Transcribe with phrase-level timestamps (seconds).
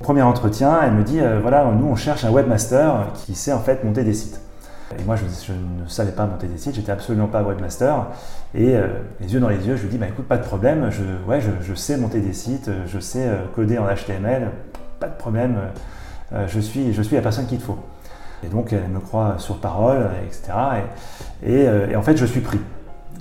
[0.00, 3.84] Premier entretien, elle me dit voilà, nous on cherche un webmaster qui sait en fait
[3.84, 4.40] monter des sites.
[4.98, 8.06] Et moi, je, ne savais pas monter des sites, j'étais absolument pas webmaster.
[8.54, 8.76] Et
[9.20, 11.96] les yeux dans les yeux, je lui dis bah, écoute, pas de problème, je, sais
[11.96, 14.50] monter des sites, je sais coder en HTML,
[15.00, 15.56] pas de problème,
[16.46, 17.78] je, suis, je suis la personne qu'il faut.
[18.44, 20.52] Et donc, elle me croit sur parole, etc.
[21.42, 22.60] et en fait, je suis pris.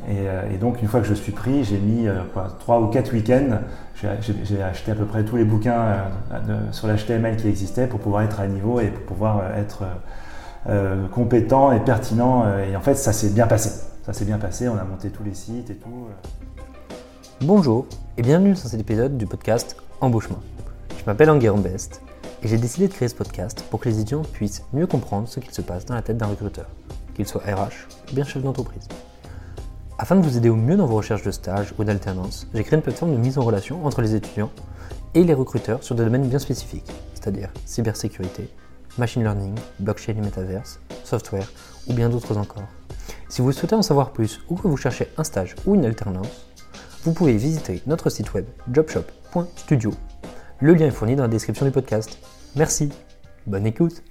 [0.09, 2.21] Euh, et, donc, une fois que je suis pris, j'ai mis euh,
[2.59, 3.59] trois ou quatre week-ends.
[3.95, 8.23] J'ai acheté à peu près tous les bouquins euh, sur l'HTML qui existaient pour pouvoir
[8.23, 9.83] être à niveau et pour pouvoir être
[11.11, 12.45] compétent et pertinent.
[12.59, 13.69] Et en fait, ça s'est bien passé.
[14.05, 14.67] Ça s'est bien passé.
[14.67, 16.07] On a monté tous les sites et tout.
[17.41, 17.85] Bonjour
[18.17, 20.39] et bienvenue dans cet épisode du podcast Embauchement.
[20.97, 22.01] Je m'appelle Enguerrand Best
[22.41, 25.39] et j'ai décidé de créer ce podcast pour que les étudiants puissent mieux comprendre ce
[25.39, 26.67] qu'il se passe dans la tête d'un recruteur,
[27.13, 28.87] qu'il soit RH ou bien chef d'entreprise.
[29.99, 32.77] Afin de vous aider au mieux dans vos recherches de stage ou d'alternance, j'ai créé
[32.77, 34.49] une plateforme de mise en relation entre les étudiants
[35.13, 38.49] et les recruteurs sur des domaines bien spécifiques, c'est-à-dire cybersécurité,
[38.97, 41.47] machine learning, blockchain et metaverse, software
[41.87, 42.63] ou bien d'autres encore.
[43.29, 46.47] Si vous souhaitez en savoir plus ou que vous cherchez un stage ou une alternance,
[47.03, 49.91] vous pouvez visiter notre site web jobshop.studio.
[50.59, 52.17] Le lien est fourni dans la description du podcast.
[52.55, 52.89] Merci,
[53.45, 54.01] bonne écoute.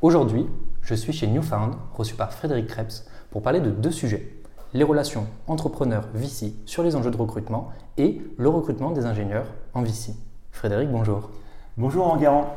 [0.00, 0.46] Aujourd'hui,
[0.82, 4.33] je suis chez Newfound, reçu par Frédéric Krebs, pour parler de deux sujets
[4.74, 10.14] les relations entrepreneurs-VC sur les enjeux de recrutement et le recrutement des ingénieurs en VC.
[10.50, 11.30] Frédéric, bonjour.
[11.76, 12.56] Bonjour Enguerrand.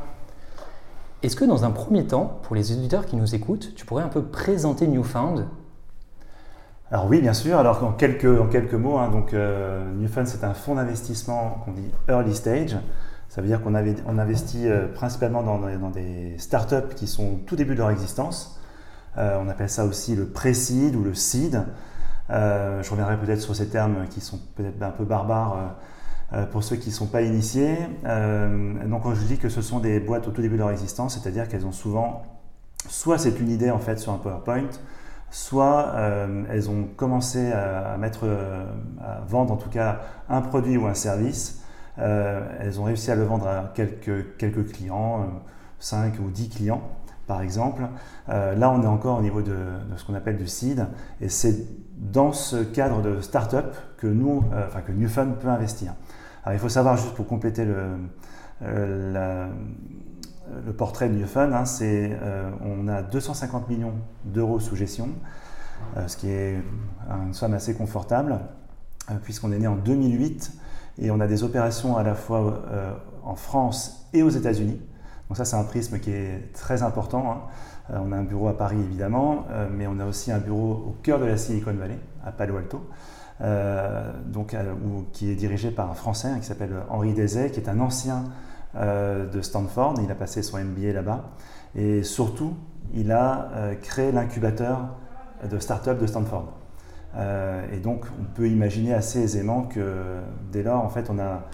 [1.21, 4.07] Est-ce que dans un premier temps, pour les auditeurs qui nous écoutent, tu pourrais un
[4.07, 5.45] peu présenter Newfound?
[6.91, 7.59] Alors oui, bien sûr.
[7.59, 11.71] Alors en quelques, en quelques mots, hein, donc euh, Newfound c'est un fonds d'investissement qu'on
[11.71, 12.77] dit early stage.
[13.29, 17.55] Ça veut dire qu'on on investit euh, principalement dans, dans, des startups qui sont tout
[17.55, 18.59] début de leur existence.
[19.19, 21.61] Euh, on appelle ça aussi le pré-seed ou le seed.
[22.29, 25.53] Euh, je reviendrai peut-être sur ces termes qui sont peut-être un peu barbares
[26.33, 27.77] euh, euh, pour ceux qui ne sont pas initiés.
[28.03, 31.17] donc quand je dis que ce sont des boîtes au tout début de leur existence,
[31.17, 32.23] c'est-à-dire qu'elles ont souvent,
[32.89, 34.69] soit c'est une idée en fait sur un PowerPoint,
[35.29, 35.93] soit
[36.49, 38.25] elles ont commencé à, mettre,
[39.01, 41.63] à vendre en tout cas un produit ou un service.
[41.97, 45.27] elles ont réussi à le vendre à quelques, quelques clients,
[45.79, 46.81] 5 ou 10 clients
[47.27, 47.83] par exemple.
[48.27, 49.55] là, on est encore au niveau de,
[49.97, 50.87] ce qu'on appelle du seed,
[51.21, 51.67] et c'est
[51.97, 55.93] dans ce cadre de start-up que, nous, euh, enfin, que Newfund peut investir.
[56.43, 57.85] Alors, il faut savoir, juste pour compléter le,
[58.63, 59.49] euh,
[60.77, 63.95] portrait de Newfund, hein, c'est, euh, on a 250 millions
[64.25, 65.09] d'euros sous gestion,
[66.07, 66.55] ce qui est
[67.25, 68.39] une somme assez confortable,
[69.23, 70.53] puisqu'on est né en 2008
[70.99, 72.63] et on a des opérations à la fois
[73.23, 74.81] en France et aux États-Unis.
[75.29, 77.31] Donc ça, c'est un prisme qui est très important.
[77.31, 77.41] Hein.
[77.91, 80.71] Euh, on a un bureau à Paris évidemment, euh, mais on a aussi un bureau
[80.71, 82.87] au cœur de la Silicon Valley, à Palo Alto,
[83.41, 84.55] euh, donc,
[85.13, 88.25] qui est dirigé par un Français hein, qui s'appelle Henri Dezay, qui est un ancien
[88.75, 89.95] de Stanford.
[90.03, 91.31] Il a passé son MBA là-bas.
[91.73, 92.53] Et surtout,
[92.93, 93.49] il a
[93.81, 94.89] créé l'incubateur
[95.49, 96.53] de start-up de Stanford.
[97.73, 100.19] et donc, on peut imaginer assez aisément que
[100.51, 101.45] dès lors, en fait, on a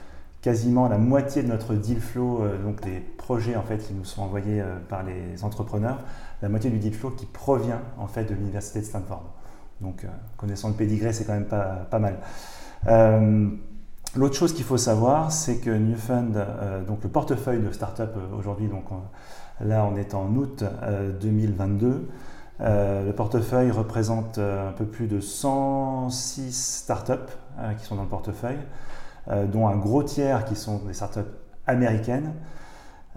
[0.41, 4.21] quasiment la moitié de notre deal flow, donc des projets en fait qui nous sont
[4.21, 5.99] envoyés euh, par les entrepreneurs,
[6.41, 9.23] la moitié du deal flow qui provient en fait de l'université de Stanford.
[9.81, 10.07] Donc, euh,
[10.37, 12.19] connaissant le pédigré, c'est quand même pas, mal.
[14.15, 16.45] L'autre chose qu'il faut savoir, c'est que Newfund,
[16.85, 18.83] donc le portefeuille de start-up aujourd'hui, donc
[19.59, 20.63] là on est en août
[21.19, 22.07] 2022,
[22.59, 27.33] le portefeuille représente un peu plus de 106 startups
[27.79, 28.59] qui sont dans le portefeuille.
[29.29, 31.19] Euh, dont un gros tiers qui sont des startups
[31.65, 32.33] américaines.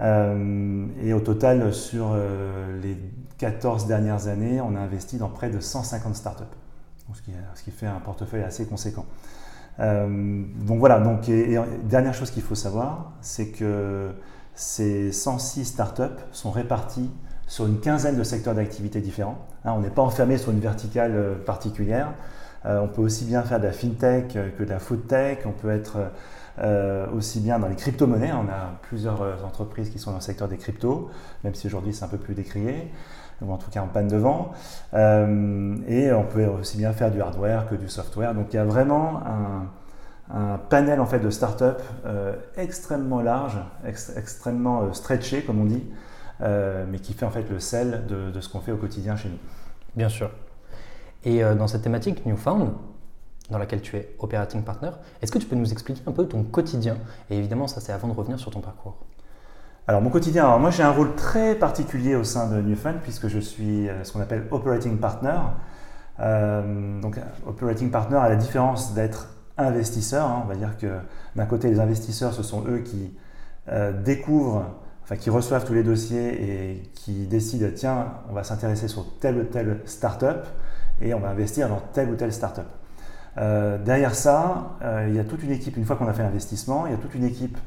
[0.00, 2.96] Euh, et au total, sur euh, les
[3.38, 6.44] 14 dernières années, on a investi dans près de 150 startups,
[7.14, 9.06] ce, qui, fait un portefeuille assez conséquent.
[9.78, 14.10] donc voilà, donc, et, dernière chose qu'il faut savoir, c'est que
[14.54, 16.02] ces 106 startups
[16.32, 17.10] sont répartis
[17.46, 19.38] sur une quinzaine de secteurs d'activité différents.
[19.64, 22.12] Hein, on n'est pas enfermé sur une verticale particulière.
[22.66, 25.40] Euh, on peut aussi bien faire de la fintech que de la foodtech.
[25.46, 25.98] On peut être
[26.58, 28.32] euh, aussi bien dans les crypto-monnaies.
[28.32, 31.10] On a plusieurs euh, entreprises qui sont dans le secteur des cryptos,
[31.44, 32.90] même si aujourd'hui c'est un peu plus décrié,
[33.40, 34.52] ou en tout cas en panne de vent.
[34.94, 38.34] et on peut aussi bien faire du hardware que du software.
[38.34, 39.68] Donc il y a vraiment un,
[40.70, 41.84] panel en fait de startups
[42.56, 43.58] extrêmement large,
[44.16, 45.84] extrêmement stretché comme on dit,
[46.40, 49.38] mais qui fait en fait le sel de ce qu'on fait au quotidien chez nous.
[49.94, 50.30] Bien sûr.
[51.26, 52.70] Et euh, dans cette thématique Newfound,
[53.50, 54.90] dans laquelle tu es operating partner,
[55.20, 56.96] est-ce que tu peux nous expliquer un peu ton quotidien?
[57.30, 58.96] Et évidemment, ça c'est avant de revenir sur ton parcours.
[59.88, 63.40] Alors mon quotidien, moi j'ai un rôle très particulier au sein de Newfound puisque je
[63.40, 65.38] suis euh, ce qu'on appelle operating partner.
[66.20, 70.98] Euh, donc operating partner à la différence d'être investisseur, hein, on va dire que
[71.34, 73.16] d'un côté les investisseurs ce sont eux qui
[74.04, 74.64] découvrent,
[75.02, 79.38] enfin qui reçoivent tous les dossiers et qui décident tiens, on va s'intéresser sur telle
[79.38, 80.46] ou telle startup
[81.00, 82.66] et on va investir dans telle ou telle startup.
[83.38, 84.76] Euh, derrière ça,
[85.06, 86.98] il y a toute une équipe, une fois qu'on a fait l'investissement, il y a
[86.98, 87.58] toute une équipe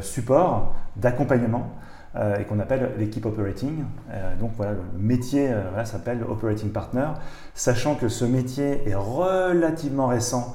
[0.00, 1.70] support, d'accompagnement
[2.14, 3.84] euh, et qu'on appelle l'équipe operating.
[4.10, 7.06] Euh, donc voilà, le métier euh, s'appelle operating partner,
[7.54, 10.54] sachant que ce métier est relativement récent.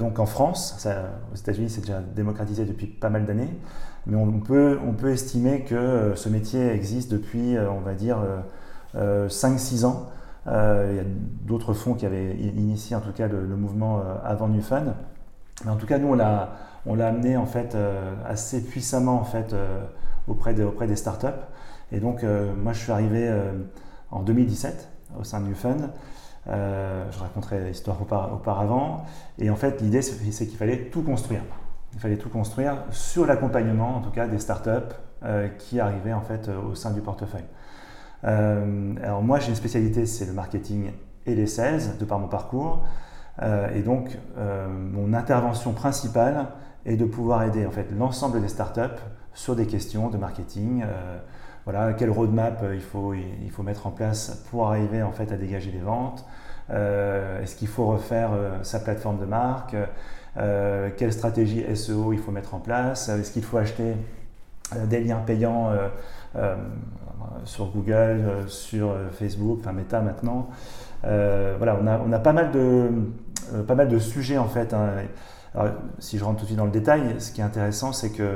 [0.00, 0.88] donc en France,
[1.32, 3.50] aux États-Unis c'est déjà démocratisé depuis pas mal d'années,
[4.06, 8.18] mais on peut, on peut estimer que ce métier existe depuis, on va dire,
[8.96, 10.08] 5-6 ans.
[10.48, 11.04] Il y a
[11.46, 14.94] d'autres fonds qui avaient initié en tout cas le, mouvement avant New Fund.
[15.64, 16.50] Mais en tout cas, nous, on l'a,
[16.86, 17.76] amené en fait
[18.26, 19.54] assez puissamment en fait
[20.28, 21.26] auprès, auprès des startups.
[21.92, 23.52] Et donc, euh, moi, je suis arrivé euh,
[24.10, 25.90] en 2017 au sein de New Fund.
[26.48, 29.04] Euh, je raconterai l'histoire auparavant.
[29.38, 31.42] Et en fait, l'idée, c'est qu'il fallait tout construire.
[31.94, 34.94] Il fallait tout construire sur l'accompagnement, en tout cas, des startups
[35.58, 37.46] qui arrivaient en fait au sein du portefeuille.
[38.22, 40.90] Alors moi, j'ai une spécialité, c'est le marketing
[41.26, 42.84] et les sales, de par mon parcours.
[43.74, 46.48] et donc, mon intervention principale
[46.84, 49.00] est de pouvoir aider en fait l'ensemble des startups
[49.34, 50.82] sur des questions de marketing.
[50.84, 51.18] Euh,
[51.64, 55.30] voilà, quel roadmap euh, il faut, il faut mettre en place pour arriver en fait
[55.32, 56.24] à dégager des ventes.
[56.70, 58.30] Euh, est-ce qu'il faut refaire
[58.62, 59.76] sa plateforme de marque?
[60.34, 63.08] Quelle stratégie SEO il faut mettre en place?
[63.08, 63.96] Est-ce qu'il faut acheter
[64.86, 65.70] des liens payants
[67.44, 70.50] sur Google, sur Facebook, enfin Meta maintenant
[71.02, 72.90] Voilà, on a, on a pas, mal de,
[73.66, 74.74] pas mal de sujets en fait.
[74.74, 74.90] Hein.
[75.98, 78.34] si je rentre tout de suite dans le détail, ce qui est intéressant, c'est que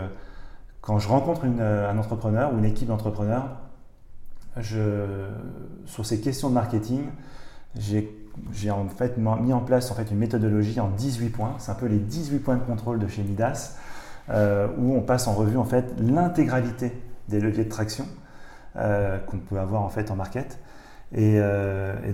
[0.83, 3.47] quand je rencontre euh, un entrepreneur ou une équipe d'entrepreneurs,
[5.87, 7.05] sur ces questions de marketing,
[7.79, 11.55] j'ai en fait mis en place en fait une méthodologie en 18 points.
[11.59, 13.79] C'est un peu les 18 points de contrôle de chez Midas,
[14.31, 16.93] euh, où on passe en revue en fait l'intégralité
[17.29, 18.07] des leviers de traction
[18.77, 20.59] euh, qu'on peut avoir en fait en market.
[21.15, 21.39] Et,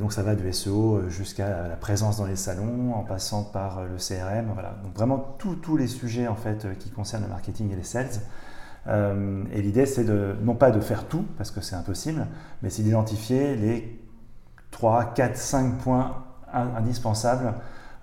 [0.00, 3.96] donc ça va du SEO jusqu'à la présence dans les salons, en passant par le
[3.96, 4.74] CRM, voilà.
[4.82, 8.08] Donc vraiment tous les sujets en fait qui concernent le marketing et les sales.
[8.88, 12.26] Euh, et l'idée, c'est de, non pas de faire tout, parce que c'est impossible,
[12.62, 14.00] mais c'est d'identifier les
[14.70, 17.54] 3, 4, 5 points indispensables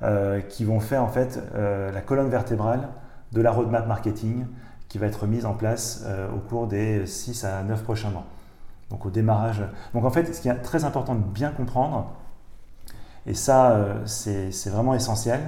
[0.04, 2.90] euh, qui vont faire en fait euh, la colonne vertébrale
[3.36, 4.48] de la roadmap marketing
[4.90, 8.26] qui va être mise en place au cours des 6 à 9 prochains mois.
[8.90, 9.64] Donc au démarrage.
[9.94, 12.14] Donc en fait, ce qui est très important de bien comprendre,
[13.28, 15.42] et ça c'est vraiment essentiel,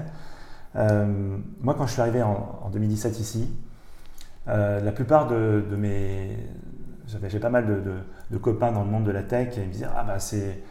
[0.75, 3.49] moi quand je suis arrivé en, en 2017 ici,
[4.49, 6.37] euh, la plupart de, mes.
[7.27, 7.65] J'ai pas mal
[8.31, 10.61] de, copains dans le monde de la tech et ils me disaient Ah, bah, c'est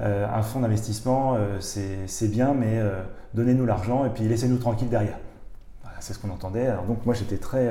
[0.00, 2.80] euh, un fonds d'investissement, euh, c'est bien, mais
[3.34, 5.18] donnez-nous l'argent et puis laissez-nous tranquilles derrière.
[6.00, 6.72] C'est ce qu'on entendait.
[6.88, 7.70] Donc, moi, j'étais très.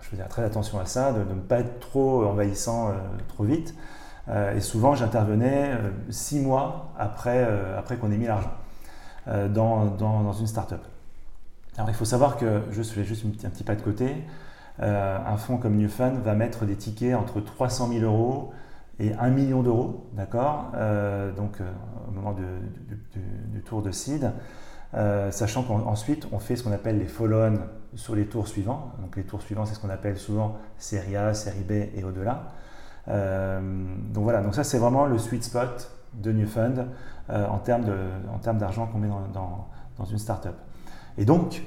[0.00, 2.92] je faisais très attention à ça, de, ne pas être trop envahissant
[3.28, 3.74] trop vite.
[4.28, 5.72] et souvent, j'intervenais
[6.10, 7.46] six mois après,
[7.78, 8.52] après qu'on ait mis l'argent
[9.26, 10.80] dans, une startup.
[11.76, 14.24] Alors, il faut savoir que, je fais juste un petit pas de côté,
[14.82, 18.52] euh, un fonds comme New Fund va mettre des tickets entre 300 000 euros
[18.98, 21.70] et 1 million d'euros, d'accord euh, Donc, euh,
[22.08, 22.44] au moment du,
[23.62, 24.30] tour de seed,
[25.30, 27.58] sachant qu'ensuite, on fait ce qu'on appelle les follow-on
[27.94, 28.92] sur les tours suivants.
[29.00, 32.52] Donc, les tours suivants, c'est ce qu'on appelle souvent série A, série B et au-delà.
[33.06, 36.86] donc, voilà, donc ça, c'est vraiment le sweet spot de New Fund
[37.28, 40.54] en termes d'argent qu'on met dans, une startup.
[41.18, 41.62] Et donc,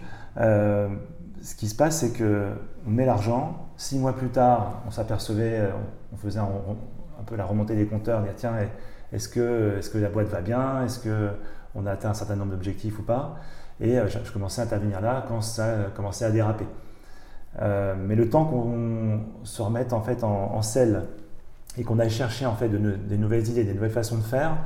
[1.41, 5.71] ce qui se passe, c'est qu'on met l'argent, six mois plus tard, on s'apercevait, euh,
[6.13, 6.47] on faisait un,
[7.25, 8.53] peu la remontée des compteurs, dire tiens,
[9.11, 10.83] est-ce que, est que la boîte va bien?
[10.85, 10.99] Est-ce
[11.73, 13.35] qu'on a atteint un certain nombre d'objectifs ou pas
[13.79, 16.67] Et euh, je commençais à intervenir là quand ça commençait à déraper.
[17.61, 21.05] Euh, mais le temps qu'on se remette en fait en, selle
[21.77, 24.57] et qu'on aille chercher en fait des nouvelles idées, des nouvelles façons de faire,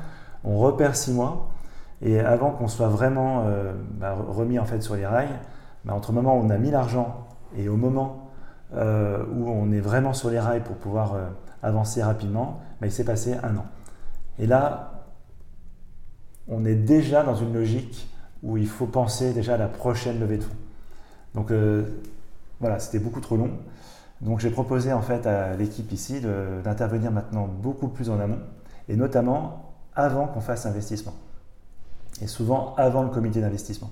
[0.43, 1.49] on repère six mois.
[2.01, 3.45] Et avant qu'on soit vraiment
[3.97, 5.29] bah, remis en fait sur les rails,
[5.87, 8.23] entre le moment où on a mis l'argent et au moment
[8.75, 11.27] euh, où on est vraiment sur les rails pour pouvoir euh,
[11.61, 13.65] avancer rapidement, bah, il s'est passé un an.
[14.39, 14.92] Et là,
[16.47, 18.07] on est déjà dans une logique
[18.41, 20.55] où il faut penser déjà à la prochaine levée de fonds.
[21.35, 21.83] Donc euh,
[22.59, 23.51] voilà, c'était beaucoup trop long.
[24.21, 26.21] Donc j'ai proposé en fait à l'équipe ici
[26.63, 28.39] d'intervenir maintenant beaucoup plus en amont,
[28.87, 31.13] et notamment avant qu'on fasse investissement.
[32.21, 33.91] Et souvent avant le comité d'investissement.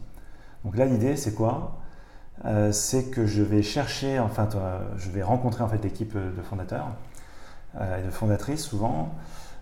[0.63, 1.79] Donc là, l'idée, c'est quoi?
[2.45, 4.47] Euh, C'est que je vais chercher, enfin,
[4.97, 6.87] je vais rencontrer en fait l'équipe de fondateurs
[7.79, 9.09] euh, et de fondatrices souvent.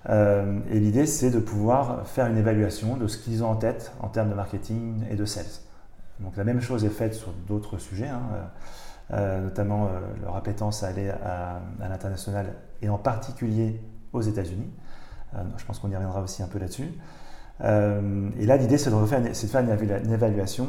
[0.08, 3.92] Euh, et l'idée, c'est de pouvoir faire une évaluation de ce qu'ils ont en tête
[4.00, 5.46] en termes de marketing et de sales.
[6.20, 8.10] Donc la même chose est faite sur d'autres sujets.
[8.10, 8.22] Hein.
[9.42, 9.90] notamment
[10.22, 13.82] leur appétence à aller à, l'international et en particulier
[14.14, 14.70] aux États-Unis.
[15.58, 16.92] je pense qu'on y reviendra aussi un peu là-dessus.
[17.62, 20.68] et là, l'idée, c'est de, faire une, évaluation.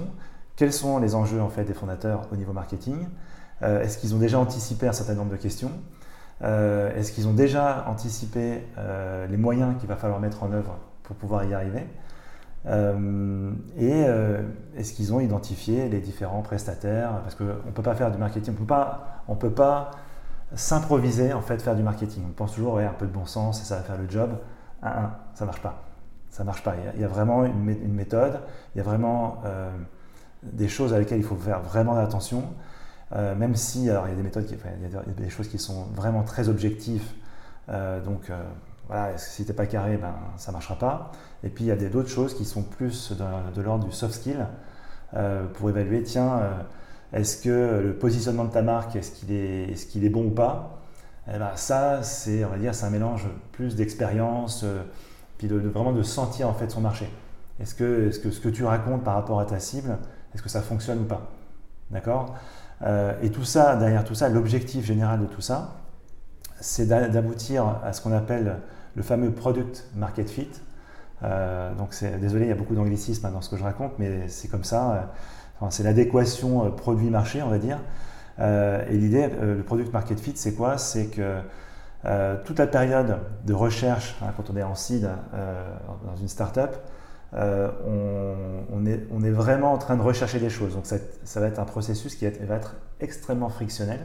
[0.56, 3.08] Quels sont les enjeux en fait, des fondateurs au niveau marketing?
[3.60, 5.72] Est-ce qu'ils ont déjà anticipé un certain nombre de questions?
[6.42, 8.62] Est-ce qu'ils ont déjà anticipé
[9.28, 11.86] les moyens qu'il va falloir mettre en œuvre pour pouvoir y arriver?
[12.66, 14.42] Euh, et euh,
[14.76, 17.20] est-ce qu'ils ont identifié les différents prestataires?
[17.22, 19.90] Parce qu'on ne peut pas faire du marketing, on ne peut pas,
[20.54, 22.24] s'improviser en fait faire du marketing.
[22.28, 24.30] On pense toujours ouais, un peu de bon sens et ça va faire le job.
[24.82, 25.82] Un, ça marche pas.
[26.30, 26.74] Ça marche pas.
[26.94, 28.40] Il y a, vraiment une, méthode.
[28.74, 29.70] Il y a vraiment euh,
[30.42, 32.44] des choses à lesquelles il faut faire vraiment attention.
[33.12, 35.84] Même si alors il y a des méthodes, il y a des choses qui sont
[35.94, 37.02] vraiment très objectives.
[37.68, 38.30] donc
[38.90, 41.12] voilà, si t'es pas carré, ben, ça marchera pas.
[41.44, 44.46] Et puis il y a d'autres choses qui sont plus de, l'ordre du soft skill
[45.14, 46.50] euh, pour évaluer, tiens, euh,
[47.12, 50.30] est-ce que le positionnement de ta marque, est-ce qu'il est, est, qu'il est, bon ou
[50.30, 50.80] pas?
[51.32, 54.82] Eh ben, Ça, c'est, un mélange plus d'expérience, euh,
[55.38, 57.08] puis de, vraiment de sentir en fait son marché.
[57.60, 59.98] Est-ce que, est -ce que ce que tu racontes par rapport à ta cible,
[60.34, 61.30] est-ce que ça fonctionne ou pas?
[61.92, 62.34] D'accord?
[63.22, 65.80] Et tout ça, derrière tout ça, l'objectif général de tout ça,
[66.60, 68.56] c'est d'aboutir à ce qu'on appelle
[68.94, 70.48] le fameux product market fit.
[71.22, 74.28] Euh, donc désolé, il y a beaucoup d'anglicisme hein, dans ce que je raconte, mais
[74.28, 75.10] c'est comme ça.
[75.62, 77.78] Euh, c'est l'adéquation euh, produit-marché, on va dire.
[78.38, 80.78] et l'idée, le product market fit, c'est quoi?
[80.78, 81.40] C'est que
[82.44, 85.06] toute la période de recherche, hein, quand on est en seed
[86.06, 86.70] dans une startup,
[87.32, 88.34] on,
[88.72, 90.74] on, est, vraiment en train de rechercher des choses.
[90.74, 94.00] Donc ça, va être un processus qui va être extrêmement frictionnel.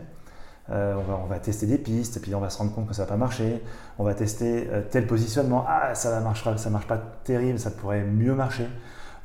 [0.72, 3.10] Euh, on, va, tester des pistes, puis on va se rendre compte que ça va
[3.10, 3.62] pas marcher.
[4.00, 5.64] On va tester euh, tel positionnement.
[5.68, 8.68] Ah, ça ne marchera, ça marche pas terrible, ça pourrait mieux marcher.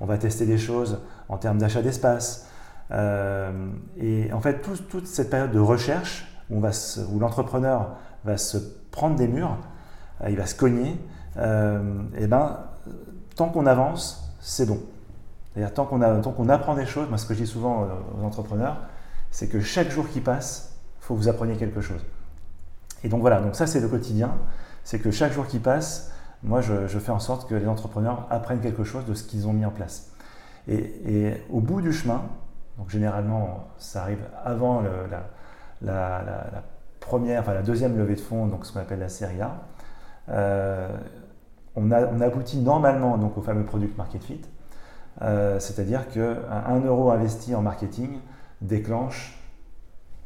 [0.00, 2.47] On va tester des choses en termes d'achat d'espace.
[2.90, 6.61] Euh, et en fait, toute cette période de recherche où,
[7.19, 8.59] l'entrepreneur va se
[8.90, 9.57] prendre des murs,
[10.28, 10.99] il va se cogner,
[11.37, 12.59] et ben,
[13.40, 14.78] tant qu'on avance, c'est bon.
[15.54, 18.76] C'est-à-dire tant qu'on apprend des choses, moi ce que je dis souvent aux entrepreneurs,
[19.30, 22.04] c'est que chaque jour qui passe, faut que vous appreniez quelque chose.
[23.02, 24.35] Et donc voilà, donc ça c'est le quotidien,
[24.85, 28.61] c'est que chaque jour qui passe, moi je, fais en sorte que les entrepreneurs apprennent
[28.61, 30.11] quelque chose de ce qu'ils ont mis en place.
[30.68, 32.20] Et, au bout du chemin,
[32.76, 34.82] donc généralement ça arrive avant
[35.80, 36.62] la,
[37.00, 39.62] première, enfin la deuxième levée de fonds, donc ce qu'on appelle la série A,
[40.28, 40.90] euh,
[41.76, 44.40] on, aboutit normalement donc au fameux product market fit,
[45.22, 48.18] euh, c'est-à-dire qu'un 1 euro investi en marketing
[48.60, 49.40] déclenche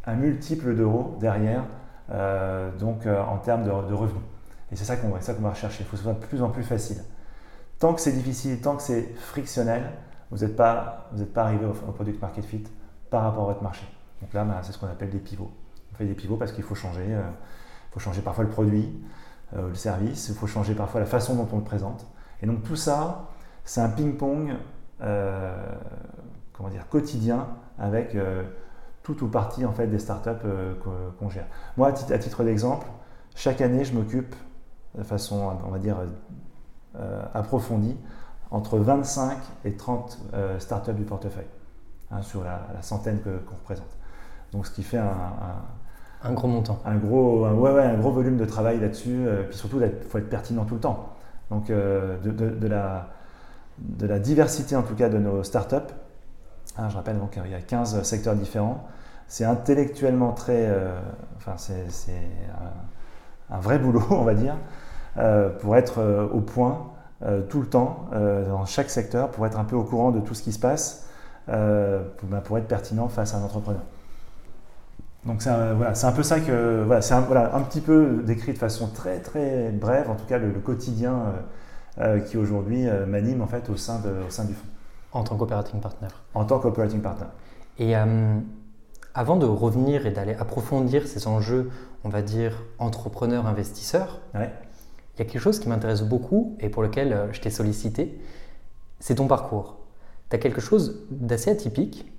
[0.06, 1.64] un multiple d'euros derrière,
[2.10, 4.22] euh, donc euh, en termes de, revenus.
[4.72, 5.82] Et c'est ça qu'on va rechercher.
[5.82, 7.02] Il faut que ce soit de plus en plus facile.
[7.78, 9.82] Tant que c'est difficile, tant que c'est frictionnel,
[10.30, 12.64] vous n'êtes pas, vous arrivé au, product market fit
[13.10, 13.86] par rapport à votre marché.
[14.20, 15.50] Donc là, ben, c'est ce qu'on appelle des pivots.
[15.92, 17.06] On fait des pivots parce qu'il faut changer.
[17.08, 18.92] Euh, il faut changer parfois le produit,
[19.54, 22.06] le service, il faut changer parfois la façon dont on le présente.
[22.42, 23.30] Et donc tout ça,
[23.64, 24.54] c'est un ping-pong
[24.98, 28.16] comment dire, quotidien avec
[29.04, 30.74] tout ou partie en fait des startups euh,
[31.18, 31.46] qu'on gère.
[31.76, 32.86] Moi, à titre, d'exemple,
[33.36, 34.34] chaque année, je m'occupe
[34.96, 35.98] de façon, on va dire,
[36.96, 37.96] euh, approfondie,
[38.50, 41.46] entre 25 et 30 euh, startups du portefeuille,
[42.10, 43.96] hein, sur la, centaine qu'on représente.
[44.52, 45.12] Donc, ce qui fait un,
[46.32, 46.78] gros montant.
[46.84, 49.26] Un gros, ouais, un gros volume de travail là-dessus.
[49.48, 51.10] puis surtout, il faut être pertinent tout le temps.
[51.50, 55.92] Donc, de, de, la, diversité, en tout cas, de nos startups,
[56.76, 58.84] Hein, je rappelle, donc, il y a 15 secteurs différents.
[59.28, 60.66] C'est intellectuellement très.
[60.66, 60.98] Euh,
[61.36, 62.12] enfin, c'est
[63.50, 64.56] un, vrai boulot, on va dire,
[65.18, 66.90] euh, pour être euh, au point
[67.48, 70.42] tout le temps, dans chaque secteur, pour être un peu au courant de tout ce
[70.42, 71.08] qui se passe,
[71.48, 72.02] ben,
[72.44, 73.80] pour, être pertinent face à un entrepreneur.
[75.26, 78.22] Donc c'est un, voilà, un, peu ça que voilà, c'est un, voilà, un, petit peu
[78.24, 81.32] décrit de façon très très brève, en tout cas le, quotidien
[82.26, 84.66] qui aujourd'hui m'anime en fait au sein, de, au sein du fonds.
[85.14, 86.08] En tant qu'operating partner.
[86.34, 87.26] En tant qu'operating partner.
[87.78, 88.38] Et euh,
[89.14, 91.70] avant de revenir et d'aller approfondir ces enjeux,
[92.02, 97.12] on va dire entrepreneur-investisseur, il y a quelque chose qui m'intéresse beaucoup et pour lequel
[97.12, 98.20] euh, je t'ai sollicité,
[98.98, 99.76] c'est ton parcours.
[100.30, 102.12] Tu as quelque chose d'assez atypique.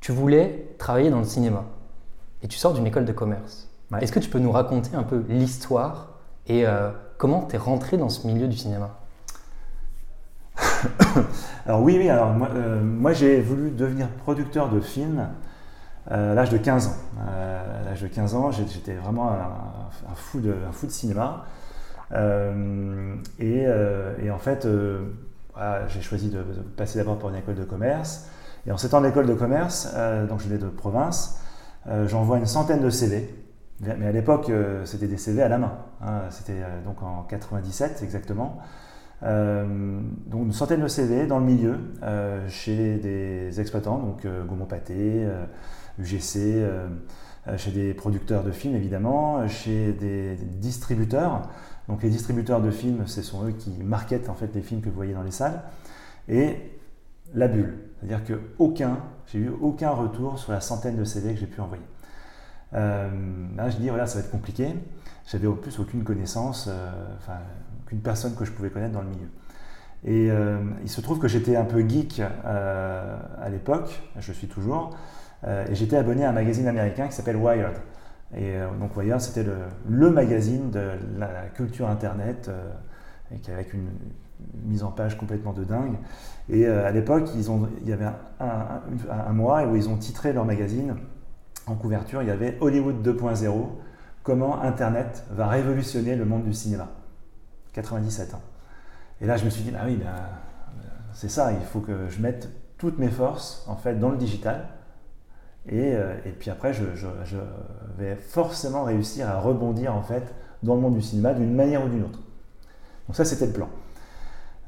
[0.00, 1.64] Tu voulais travailler dans le cinéma
[2.44, 3.68] et tu sors d'une école de commerce.
[4.00, 7.96] Est-ce que tu peux nous raconter un peu l'histoire et euh, comment tu es rentré
[7.96, 8.98] dans ce milieu du cinéma?
[11.66, 15.28] Alors oui, oui, alors moi, euh, j'ai voulu devenir producteur de films
[16.10, 16.96] euh, à l'âge de 15 ans.
[17.26, 21.46] À l'âge de 15 ans, j'étais vraiment un, fou de, un fou de cinéma.
[22.12, 23.66] Et,
[24.30, 24.68] en fait,
[25.88, 26.42] j'ai choisi de,
[26.76, 28.28] passer d'abord pour une école de commerce.
[28.66, 29.88] Et en 7 ans d'école de commerce,
[30.28, 31.40] donc je venais de province,
[32.06, 33.28] J'envoie une centaine de CV.
[33.80, 34.50] Mais à l'époque,
[34.84, 35.78] c'était des CV à la main.
[36.00, 36.22] Hein.
[36.30, 38.58] c'était donc en 97 exactement.
[39.22, 41.78] donc une centaine de CV dans le milieu,
[42.48, 45.26] chez des exploitants, donc Gaumont Pâté,
[45.98, 46.64] UGC,
[47.56, 51.42] chez des producteurs de films évidemment, chez des distributeurs.
[51.88, 54.88] Donc les distributeurs de films, ce sont eux qui marketent en fait les films que
[54.88, 55.62] vous voyez dans les salles.
[56.28, 56.56] Et
[57.34, 61.40] la bulle, c'est-à-dire que aucun, j'ai eu aucun retour sur la centaine de CV que
[61.40, 61.82] j'ai pu envoyer.
[62.74, 63.08] Euh,
[63.56, 64.74] là, je dis voilà, ça va être compliqué.
[65.26, 67.38] J'avais au plus aucune connaissance, euh, enfin,
[67.84, 69.28] aucune personne que je pouvais connaître dans le milieu.
[70.04, 74.94] Et euh, il se trouve que j'étais un peu geek à l'époque, je suis toujours,
[75.46, 77.76] et j'étais abonné à un magazine américain qui s'appelle Wired.
[78.36, 79.44] Et donc Wired, c'était
[79.88, 82.50] le, magazine de la, culture Internet,
[83.32, 83.88] euh, avec une
[84.64, 85.96] mise en page complètement de dingue.
[86.48, 88.08] Et euh, à l'époque, il y avait
[88.40, 90.96] un, mois où ils ont titré leur magazine
[91.66, 93.68] en couverture, il y avait Hollywood 2.0,
[94.22, 96.88] comment Internet va révolutionner le monde du cinéma.
[97.72, 98.42] 97 ans.
[99.20, 100.12] Et là, je me suis dit, ah oui, ben,
[101.14, 104.68] c'est ça, il faut que je mette toutes mes forces en fait dans le digital
[105.72, 106.84] euh, et, puis après, je,
[107.96, 111.88] vais forcément réussir à rebondir en fait dans le monde du cinéma d'une manière ou
[111.88, 112.20] d'une autre.
[113.06, 113.68] Donc ça, c'était le plan.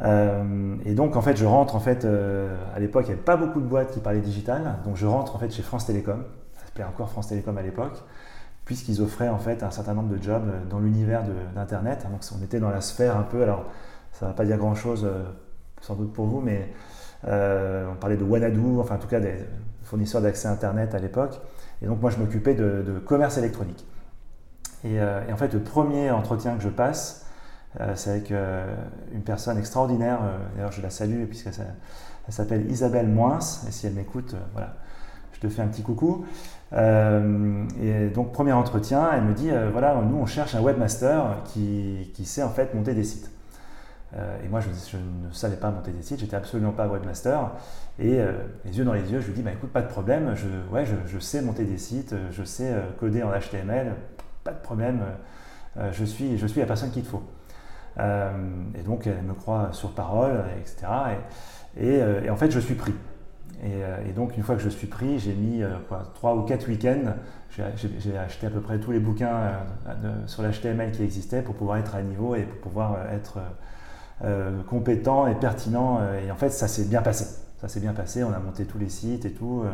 [0.03, 2.05] Euh, et donc en fait, je rentre en fait.
[2.05, 5.07] Euh, à l'époque, il n'y avait pas beaucoup de boîtes qui parlaient digital, donc je
[5.07, 6.25] rentre en fait chez France Télécom.
[6.55, 8.03] Ça s'appelait encore France Télécom à l'époque,
[8.65, 11.23] puisqu'ils offraient en fait un certain nombre de jobs dans l'univers
[11.55, 12.07] d'Internet.
[12.11, 13.43] Donc on était dans la sphère un peu.
[13.43, 13.65] Alors
[14.13, 15.09] ça ne va pas dire grand chose
[15.81, 16.73] sans doute pour vous, mais
[17.25, 19.35] on parlait de Wanadu, enfin en tout cas des,
[19.87, 21.41] fournisseur d'accès Internet à l'époque.
[21.81, 23.87] Et donc moi, je m'occupais de, commerce électronique.
[24.85, 27.26] Euh, et, en fait, le premier entretien que je passe, euh,
[27.95, 28.75] c'est avec euh,
[29.13, 30.21] une personne extraordinaire.
[30.55, 31.55] D'ailleurs, je la salue puisqu'elle
[32.29, 33.41] s'appelle Isabelle Moins.
[33.69, 34.75] Et si elle m'écoute, voilà,
[35.33, 36.25] je te fais un petit coucou.
[36.73, 42.25] et donc, premier entretien, elle me dit voilà, nous, on cherche un webmaster qui, qui
[42.25, 43.31] sait en fait monter des sites.
[44.17, 47.51] Euh, et moi, je, ne savais pas monter des sites, j'étais absolument pas webmaster.
[47.99, 48.33] Et euh,
[48.65, 50.85] les yeux dans les yeux, je lui dis bah, écoute, pas de problème, je, ouais,
[50.87, 53.95] je, sais monter des sites, je sais euh, coder en HTML,
[54.45, 55.01] pas de problème,
[55.93, 57.23] je, suis, je suis la personne qu'il te faut.
[57.99, 60.87] Et donc, elle me croit sur parole, etc.
[61.79, 62.95] Et, en fait, je suis pris.
[63.65, 65.63] Et, donc, une fois que je suis pris, j'ai mis
[66.15, 67.15] trois ou quatre week-ends.
[67.51, 69.51] J'ai acheté à peu près tous les bouquins
[70.27, 73.39] sur l'HTML qui existaient pour pouvoir être à niveau et pour pouvoir être
[74.25, 75.99] euh, compétent et pertinent.
[76.01, 77.27] Euh, et en fait, ça s'est bien passé.
[77.61, 78.25] Ça s'est bien passé.
[78.25, 79.65] On a monté tous les sites et tout.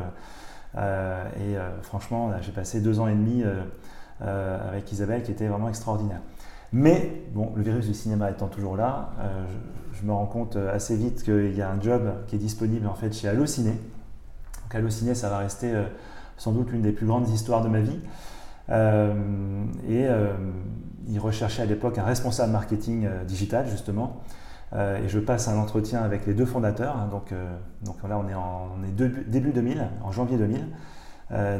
[0.76, 3.44] Euh, et franchement, j'ai passé deux ans et demi
[4.20, 6.20] avec Isabelle qui était vraiment extraordinaire.
[6.72, 9.10] Mais bon, le virus du cinéma étant toujours là,
[9.92, 12.94] je, me rends compte assez vite qu'il y a un job qui est disponible en
[12.94, 13.72] fait chez Allociné.
[13.72, 15.70] Donc Allociné, ça va rester
[16.38, 18.00] sans doute l'une des plus grandes histoires de ma vie.
[19.88, 20.08] et
[21.08, 24.22] il recherchait à l'époque un responsable marketing euh, digital, justement.
[24.72, 26.96] Euh, et je passe un entretien avec les deux fondateurs.
[26.96, 27.56] Hein, donc, euh,
[28.08, 30.66] là, on est, en, est début 2000, en janvier 2000.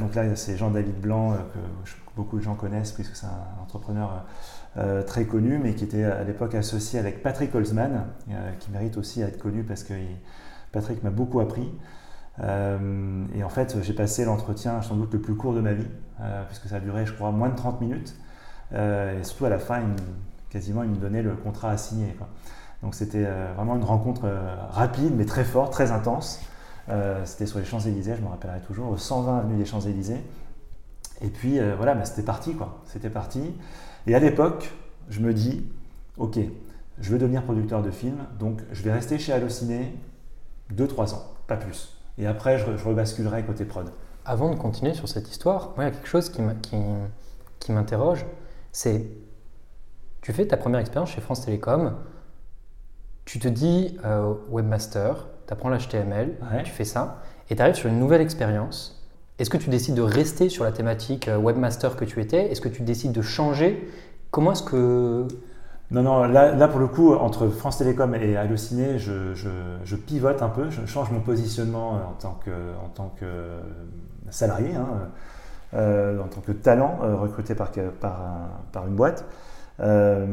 [0.01, 1.59] donc là, c'est Jean-David Blanc, que
[2.17, 4.25] beaucoup de gens connaissent, puisque c'est un entrepreneur
[5.07, 8.07] très connu, mais qui était à l'époque associé avec Patrick Holzman,
[8.59, 9.93] qui mérite aussi à être connu parce que
[10.73, 11.71] Patrick m'a beaucoup appris.
[12.41, 15.89] et en fait, j'ai passé l'entretien sans doute le plus court de ma vie,
[16.49, 18.17] puisque ça a duré, je crois, moins de 30 minutes.
[18.75, 19.95] Euh, et surtout à la fin, il,
[20.51, 22.17] quasiment, il me donnait le contrat à signer.
[22.83, 26.41] Donc c'était euh, vraiment une rencontre euh, rapide, mais très forte, très intense.
[27.25, 30.21] c'était sur les Champs-Élysées, je me rappellerai toujours, au 120 avenue des Champs-Élysées.
[31.21, 32.83] Et puis voilà, bah, c'était parti quoi.
[32.87, 33.55] C'était parti.
[34.07, 34.73] Et à l'époque,
[35.09, 35.65] je me dis,
[36.17, 36.39] ok,
[37.01, 39.93] je veux devenir producteur de films, donc je vais rester chez Allociné
[40.75, 41.97] 2-3 ans, pas plus.
[42.19, 43.91] Et après, je, rebasculerai côté prod.
[44.25, 48.25] Avant de continuer sur cette histoire, il y a quelque chose qui m'interroge
[48.73, 49.05] c'est
[50.23, 51.97] tu fais ta première expérience chez France Télécom,
[53.25, 57.89] tu te dis euh, webmaster, tu apprends l'HTML, tu fais ça, et tu arrives sur
[57.89, 59.02] une nouvelle expérience.
[59.43, 62.53] Est-ce que tu décides de rester sur la thématique euh, webmaster que tu étais?
[62.53, 63.93] Est-ce que tu décides de changer?
[64.31, 65.27] Comment est-ce que...
[65.91, 70.71] Non, non, là, pour le coup, entre France Télécom et Allociné, je, pivote un peu,
[70.71, 73.27] je change mon positionnement en tant que, en tant que
[74.31, 74.75] salarié.
[74.75, 74.87] Hein.
[75.75, 79.25] Euh, en tant que talent euh, recruté par, par, une boîte,
[79.81, 80.27] euh,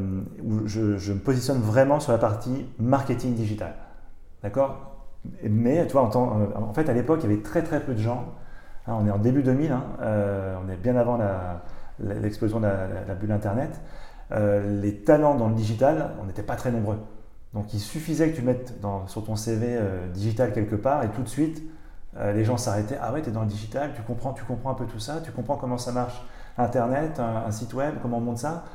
[0.43, 3.73] où je, me positionne vraiment sur la partie marketing digital.
[4.43, 4.97] D'accord?
[5.43, 8.25] Mais tu vois, en, fait, à l'époque, il y avait très très peu de gens.
[8.89, 11.19] Hein, on est en début 2000, hein, on est bien avant
[11.99, 13.79] l'explosion de la, bulle Internet.
[14.31, 16.97] les talents dans le digital, on n'était pas très nombreux.
[17.53, 18.73] Donc il suffisait que tu mettes
[19.07, 19.79] sur ton CV
[20.13, 21.61] digital quelque part et tout de suite,
[22.17, 22.97] euh, les gens s'arrêtaient.
[23.01, 25.21] Ah ouais, tu es dans le digital, tu comprends, tu comprends un peu tout ça,
[25.23, 26.21] tu comprends comment ça marche
[26.57, 28.65] Internet, un, site web, comment on monte ça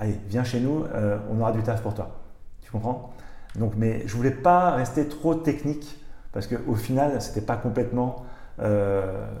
[0.00, 2.20] Allez, viens chez nous, euh, on aura du taf pour toi.
[2.62, 3.12] Tu comprends?
[3.56, 6.00] Donc, mais je voulais pas rester trop technique
[6.32, 8.22] parce qu'au final, c'était pas complètement, euh,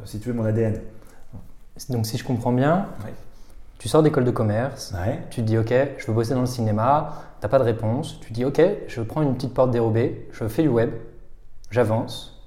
[0.04, 0.80] si tu veux, mon ADN.
[1.90, 2.86] Donc, si je comprends bien,
[3.78, 4.94] tu sors d'école de commerce,
[5.30, 8.20] tu te dis ok, je veux bosser dans le cinéma, tu n'as pas de réponse,
[8.20, 10.90] tu dis ok, je prends une petite porte dérobée, je fais du web,
[11.70, 12.42] j'avance,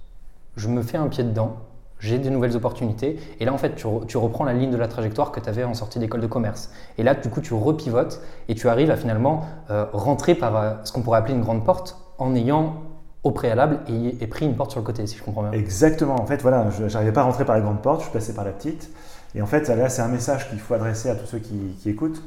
[0.56, 1.58] je me fais un pied dedans,
[2.00, 3.20] j'ai des nouvelles opportunités.
[3.40, 5.74] Et là, en fait, tu, reprends la ligne de la trajectoire que tu avais en
[5.74, 6.72] sortie d'école de commerce.
[6.98, 10.74] Et là, du coup, tu repivotes et tu arrives à finalement euh, rentrer par euh,
[10.84, 12.76] ce qu'on pourrait appeler une grande porte en ayant
[13.24, 15.52] au préalable et, pris une porte sur le côté, si je comprends bien.
[15.52, 16.22] Exactement.
[16.22, 18.34] En fait, voilà, je n'arrivais pas à rentrer par la grande porte, je suis passé
[18.34, 18.90] par la petite.
[19.36, 22.24] Et en fait, là, c'est un message qu'il faut adresser à tous ceux qui, écoutent.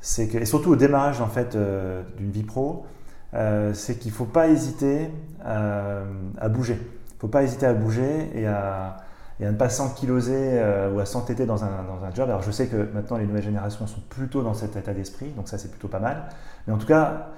[0.00, 2.86] C'est que, et surtout au démarrage en fait euh, d'une vie pro,
[3.32, 5.10] c'est qu'il ne faut pas hésiter
[5.44, 6.74] à bouger.
[6.74, 8.96] Il ne faut pas hésiter à bouger et à,
[9.40, 12.28] et à ne pas s'enquiloser euh, ou à s'entêter dans un, dans un, job.
[12.28, 15.48] Alors je sais que maintenant les nouvelles générations sont plutôt dans cet état d'esprit, donc
[15.48, 16.24] ça c'est plutôt pas mal.
[16.66, 17.28] Mais en tout cas,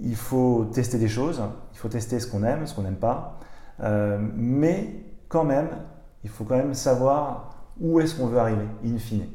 [0.00, 3.38] il faut tester des choses, il faut tester ce qu'on aime, ce qu'on n'aime pas.
[3.80, 5.68] Euh, mais quand même,
[6.24, 9.26] il faut quand même savoir où est-ce qu'on veut arriver, in fine.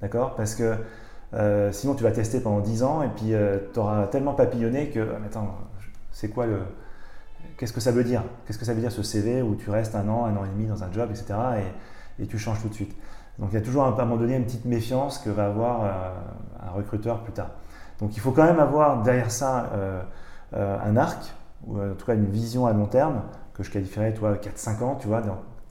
[0.00, 0.34] D'accord?
[0.34, 0.76] Parce que
[1.34, 3.32] euh, sinon tu vas tester pendant 10 ans et puis
[3.72, 5.58] tu auras tellement papillonné que, attends,
[6.10, 6.60] c'est quoi le
[7.60, 8.22] qu'est-ce que ça veut dire?
[8.46, 10.48] Qu'est-ce que ça veut dire ce CV où tu restes un an, un an et
[10.48, 11.38] demi dans un job, etc.
[12.18, 12.96] et, tu changes tout de suite?
[13.38, 15.84] Donc il y a toujours à un moment donné une petite méfiance que va avoir
[15.84, 15.88] euh,
[16.66, 17.50] un recruteur plus tard.
[18.00, 20.02] Donc il faut quand même avoir derrière ça euh,
[20.54, 21.32] euh, un arc,
[21.66, 23.22] ou en tout cas une vision à long terme,
[23.54, 25.22] que je qualifierais, toi, 4-5 ans, tu vois,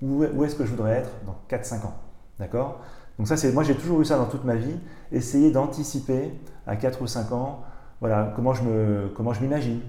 [0.01, 1.95] où, est-ce que je voudrais être dans 4-5 ans
[2.37, 2.79] D'accord?
[3.17, 4.79] Donc ça, c'est moi j'ai toujours eu ça dans toute ma vie,
[5.11, 6.33] essayer d'anticiper
[6.67, 7.63] à 4 ou 5 ans,
[7.99, 9.81] voilà, comment je me, comment je m'imagine,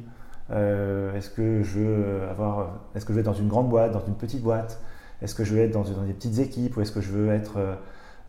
[0.50, 3.92] euh, est-ce que je veux avoir, est-ce que je veux être dans une grande boîte,
[3.92, 4.80] dans une petite boîte?
[5.22, 7.58] Est-ce que je veux être dans, des petites équipes ou est-ce que je veux être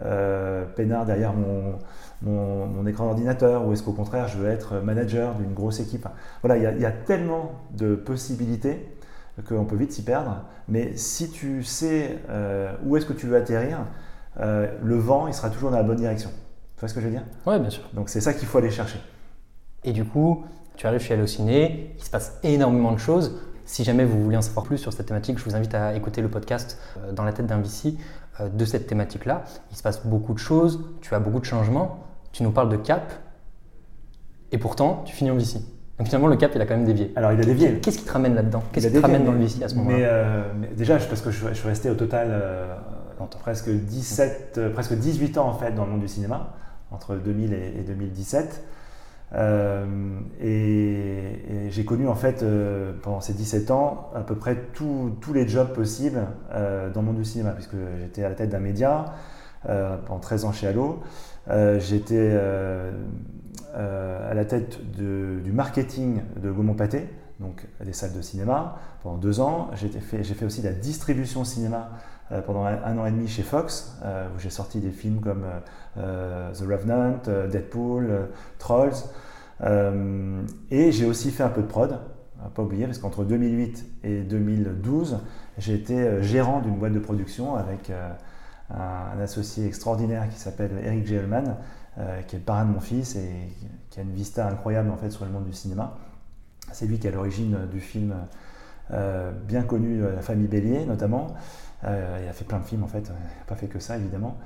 [0.04, 1.80] euh, euh, peinard derrière mon,
[2.22, 6.08] mon, écran d'ordinateur ou est-ce qu'au contraire je veux être manager d'une grosse équipe?
[6.42, 8.88] Voilà, il y, a tellement de possibilités
[9.48, 10.44] qu'on peut vite s'y perdre.
[10.68, 12.20] Mais si tu sais
[12.86, 13.80] où est-ce que tu veux atterrir,
[14.38, 16.30] le vent, il sera toujours dans la bonne direction.
[16.76, 17.24] Tu vois ce que je veux dire?
[17.46, 17.84] Oui, bien sûr.
[17.94, 19.00] Donc c'est ça qu'il faut aller chercher.
[19.84, 20.44] Et du coup,
[20.76, 23.40] tu arrives chez Allociné, il se passe énormément de choses.
[23.66, 26.22] Si jamais vous voulez en savoir plus sur cette thématique, je vous invite à écouter
[26.22, 27.92] le podcast euh, Dans la tête d'un VC euh,
[28.40, 29.44] de cette thématique-là.
[29.72, 32.00] Il se passe beaucoup de choses, tu as beaucoup de changements,
[32.32, 33.12] tu nous parles de cap,
[34.52, 35.60] et pourtant, tu finis en VC.
[35.98, 37.12] Donc finalement, le cap, il a quand même dévié.
[37.16, 37.80] Alors, il a dévié.
[37.80, 38.64] Qu'est-ce qui te ramène là-dedans?
[38.72, 39.98] Qu'est-ce qui te ramène dans le VC à ce moment-là?
[40.04, 42.42] euh, mais, déjà, parce que je, suis resté au total
[43.40, 46.54] presque, 17, presque 18 ans en fait dans le monde du cinéma,
[46.92, 48.64] entre 2000 et 2017.
[49.34, 49.86] Euh,
[50.42, 55.48] et, j'ai connu en fait euh, pendant ces 17 ans à peu près tous les
[55.48, 59.06] jobs possibles euh, dans le monde du cinéma, puisque j'étais à la tête d'un média
[59.64, 61.02] pendant 13 ans chez Allo.
[61.80, 62.36] j'étais
[63.74, 67.08] à la tête du marketing de Gaumont Pâté,
[67.40, 69.70] donc des salles de cinéma, pendant deux ans.
[69.76, 71.92] J'ai fait, fait, aussi la distribution cinéma
[72.46, 75.46] pendant un, an et demi chez Fox, où j'ai sorti des films comme
[75.96, 79.04] The Revenant, Deadpool, Trolls.
[79.64, 82.00] Euh, et j'ai aussi fait un peu de prod,
[82.44, 85.20] à pas oublier, parce qu'entre 2008 et 2012,
[85.58, 88.12] j'ai été euh, gérant d'une boîte de production avec euh,
[88.72, 91.58] un, associé extraordinaire qui s'appelle Eric Gelman,
[92.28, 93.30] qui est le parrain de mon fils et
[93.90, 95.98] qui a une vista incroyable en fait sur le monde du cinéma.
[96.72, 98.16] C'est lui qui est à l'origine du film
[99.46, 101.36] bien connu, La famille Bélier notamment.
[101.84, 104.38] Il a fait plein de films en fait, il n'a pas fait que ça évidemment.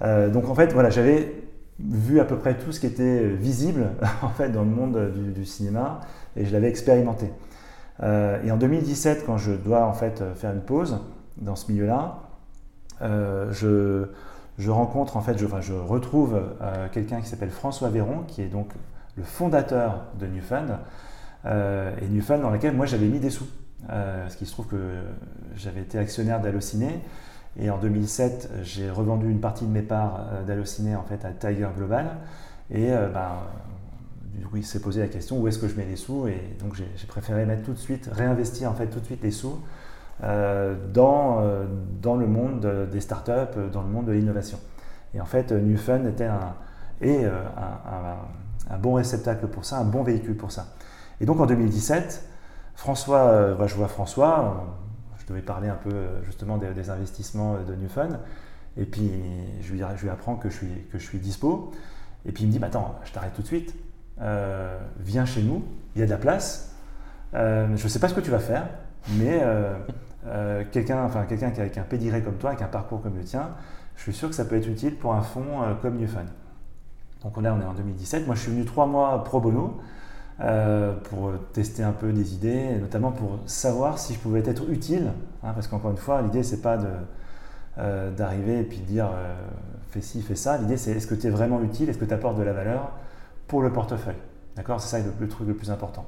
[0.00, 1.32] donc en fait, voilà, j'avais
[1.80, 3.90] vu à peu près tout ce qui était visible
[4.22, 6.00] en fait dans le monde du, cinéma
[6.36, 7.30] et je l'avais expérimenté.
[8.02, 10.98] Euh, et en 2017, quand je dois en fait faire une pause
[11.36, 12.20] dans ce milieu-là,
[13.02, 14.06] euh, je,
[14.58, 18.48] je, rencontre en fait, je, je retrouve euh, quelqu'un qui s'appelle François Véron, qui est
[18.48, 18.68] donc
[19.16, 20.78] le fondateur de New Fund,
[21.44, 23.46] et New Fund dans lequel moi j'avais mis des sous,
[23.88, 24.76] parce qu'il se trouve que
[25.56, 27.00] j'avais été actionnaire d'Allociné
[27.58, 31.32] et en 2007, j'ai revendu une partie de mes parts euh, d'Allociné en fait, à
[31.32, 32.16] Tiger Global.
[32.70, 33.30] Et euh, ben,
[34.34, 36.26] du coup, il s'est posé la question où est-ce que je mets les sous?
[36.28, 39.30] Et donc, j'ai préféré mettre tout de suite, réinvestir en fait tout de suite les
[39.30, 39.60] sous
[40.22, 41.42] euh, dans,
[42.00, 44.58] dans le monde des startups, dans le monde de l'innovation.
[45.14, 46.54] Et en fait, New Fund était un,
[47.02, 50.68] et, un, bon réceptacle pour ça, un bon véhicule pour ça.
[51.20, 52.26] Et donc en 2017,
[52.82, 54.66] François, je vois François,
[55.16, 57.88] je devais parler un peu euh, justement des, investissements euh, de New.
[58.76, 59.08] Et puis
[59.60, 61.70] je lui, apprends que je, suis, dispo.
[62.26, 63.72] Et puis il me dit bah, Attends, je t'arrête tout de suite.
[64.20, 65.62] Euh, viens chez nous,
[65.94, 66.74] il y a de la place.
[67.32, 68.66] je ne sais pas ce que tu vas faire,
[69.10, 69.40] mais
[70.72, 71.08] quelqu'un
[71.52, 73.50] qui a un pédigré comme toi, avec un parcours comme le tien,
[73.94, 76.26] je suis sûr que ça peut être utile pour un fonds comme Newfund.
[77.22, 78.26] Donc là, on est en 2017.
[78.26, 79.80] Moi, je suis venu trois mois pro bono
[80.40, 85.12] euh, pour tester un peu des idées, notamment pour savoir si je pouvais être utile.
[85.42, 86.78] Hein, parce qu'encore une fois, l'idée, c'est pas
[87.78, 89.34] euh, d'arriver et puis de dire euh,
[89.90, 90.56] fais ci, fais ça.
[90.56, 92.92] L'idée, c'est est-ce que tu es vraiment utile, est-ce que tu apportes de la valeur
[93.46, 94.16] pour le portefeuille.
[94.56, 94.80] D'accord?
[94.80, 96.06] C'est ça le, truc le plus important.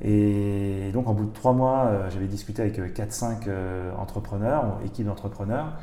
[0.00, 3.48] Et donc, en bout de trois mois, j'avais discuté avec 4-5
[3.96, 5.74] entrepreneurs, équipes d'entrepreneurs,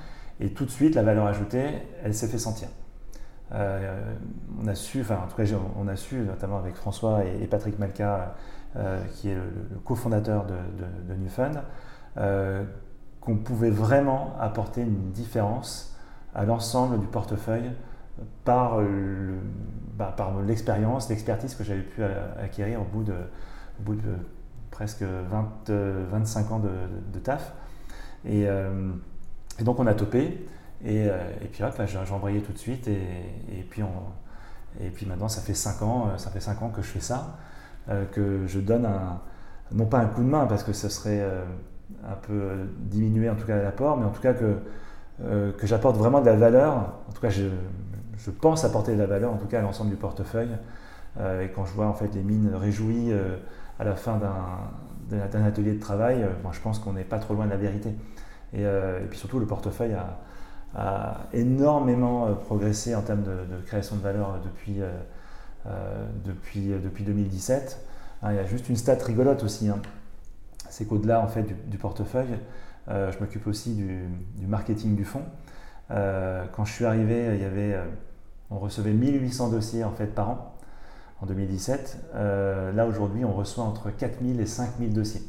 [0.41, 1.69] et tout de suite, la valeur ajoutée,
[2.03, 2.67] elle s'est fait sentir.
[3.51, 4.13] Euh,
[4.61, 5.43] on a su, en tout cas
[5.77, 8.35] on a su, notamment avec François et, Patrick Malka,
[8.75, 9.41] euh, qui est le,
[9.83, 11.15] cofondateur de, de,
[12.17, 12.63] euh,
[13.21, 15.97] qu'on pouvait vraiment apporter une différence
[16.35, 17.71] à l'ensemble du portefeuille
[18.43, 18.79] par,
[19.97, 22.03] bah, l'expérience, l'expertise que j'avais pu
[22.41, 24.13] acquérir au bout de,
[24.69, 25.69] presque 20,
[26.11, 27.53] 25 ans de, taf.
[28.25, 28.47] Et,
[29.61, 30.45] donc on a topé.
[30.85, 32.87] Et, euh, et puis hop, j'ai embrayé tout de suite.
[32.87, 37.01] Et, puis maintenant, ça fait 5 ans, euh, ça fait 5 ans que je fais
[37.01, 37.37] ça,
[37.89, 39.19] euh, que je donne un,
[39.71, 41.21] non pas un coup de main parce que ce serait
[42.07, 44.57] un peu diminuer en tout cas l'apport, mais en tout cas que,
[45.63, 46.75] j'apporte vraiment de la valeur.
[47.07, 47.47] En tout cas, je,
[48.41, 50.55] pense apporter de la valeur en tout cas à l'ensemble du portefeuille.
[51.19, 53.11] et quand je vois en fait les mines réjouies
[53.79, 54.19] à la fin
[55.09, 57.89] d'un atelier de travail, moi, je pense qu'on n'est pas trop loin de la vérité.
[58.53, 58.65] Et
[59.09, 60.19] puis surtout, le portefeuille a,
[60.75, 64.91] a énormément euh, progressé en termes de, création de valeur depuis, euh,
[65.67, 67.79] euh, depuis, depuis 2017.
[68.21, 69.69] Hein, il y a juste une stat rigolote aussi.
[69.69, 69.81] Hein.
[70.69, 72.37] C'est qu'au-delà en fait, du, portefeuille,
[72.87, 74.07] je m'occupe aussi du,
[74.47, 75.23] marketing du fonds.
[75.89, 77.75] quand je suis arrivé, il y
[78.51, 80.55] on recevait 1800 dossiers en fait, par an
[81.21, 81.97] en 2017.
[82.13, 85.23] là aujourd'hui, on reçoit entre 4000 et 5000 dossiers.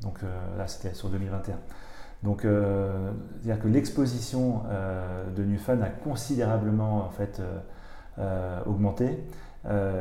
[0.00, 0.20] Donc
[0.56, 1.58] là, c'était sur 2021.
[2.22, 3.10] Donc, euh,
[3.42, 7.40] c'est-à-dire que l'exposition euh, de Newfun a considérablement en fait
[8.18, 9.18] euh, augmenté.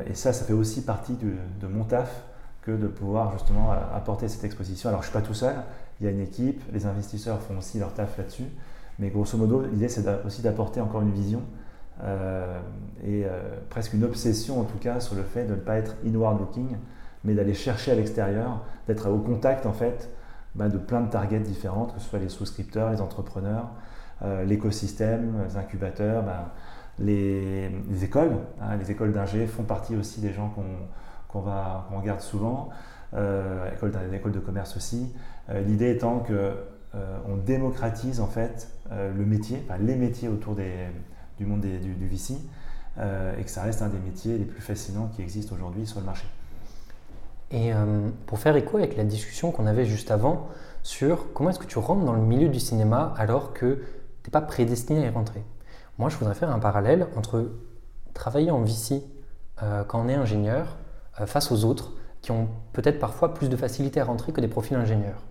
[0.08, 2.24] et ça, ça fait aussi partie de mon taf
[2.62, 4.90] que de pouvoir justement apporter cette exposition.
[4.90, 5.56] Alors, je ne suis pas tout seul.
[6.00, 6.62] Il y a une équipe.
[6.74, 8.48] Les investisseurs font aussi leur taf là-dessus.
[8.98, 11.42] Mais grosso modo, l'idée, c'est aussi d'apporter encore une vision
[13.06, 13.26] et
[13.70, 16.78] presque une obsession en tout cas sur le fait de ne pas être inward looking,
[17.24, 20.10] mais d'aller chercher à l'extérieur, d'être au contact en fait
[20.58, 23.70] bah, de plein de targets différentes, que ce soit les souscripteurs, les entrepreneurs,
[24.24, 26.54] euh, l'écosystème, les incubateurs, bah,
[26.98, 27.70] les,
[28.02, 28.40] écoles.
[28.60, 30.54] Hein, les écoles d'ingé font partie aussi des gens
[31.30, 32.70] qu'on va regarde souvent,
[33.14, 35.14] euh, école, les écoles de commerce aussi.
[35.50, 36.54] Euh, l'idée étant que
[37.28, 42.34] on démocratise en fait le métier, les métiers autour du monde du, du, VC,
[43.38, 46.08] et que ça reste un des métiers les plus fascinants qui existent aujourd'hui sur le
[46.08, 46.26] marché.
[47.52, 50.50] Et euh, pour faire écho avec la discussion qu'on avait juste avant
[50.84, 54.32] sur comment est-ce que tu rentres dans le milieu du cinéma alors que tu n'es
[54.32, 55.44] pas prédestiné à y rentrer.
[55.98, 57.52] Moi, je voudrais faire un parallèle entre
[58.14, 59.04] travailler en VC
[59.64, 60.78] euh, quand on est ingénieur
[61.20, 64.48] euh, face aux autres qui ont peut-être parfois plus de facilité à rentrer que des
[64.48, 65.24] profils ingénieurs.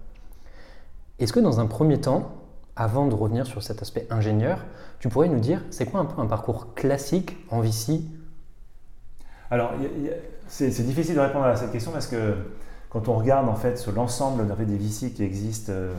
[1.19, 2.33] Est-ce que dans un premier temps,
[2.77, 4.65] avant de revenir sur cet aspect ingénieur,
[4.99, 8.03] tu pourrais nous dire c'est quoi un peu un parcours classique en VC
[9.51, 9.73] Alors,
[10.49, 12.35] c'est difficile de répondre à cette question parce que
[12.89, 15.93] quand on regarde en fait sur l'ensemble des VC qui existent euh,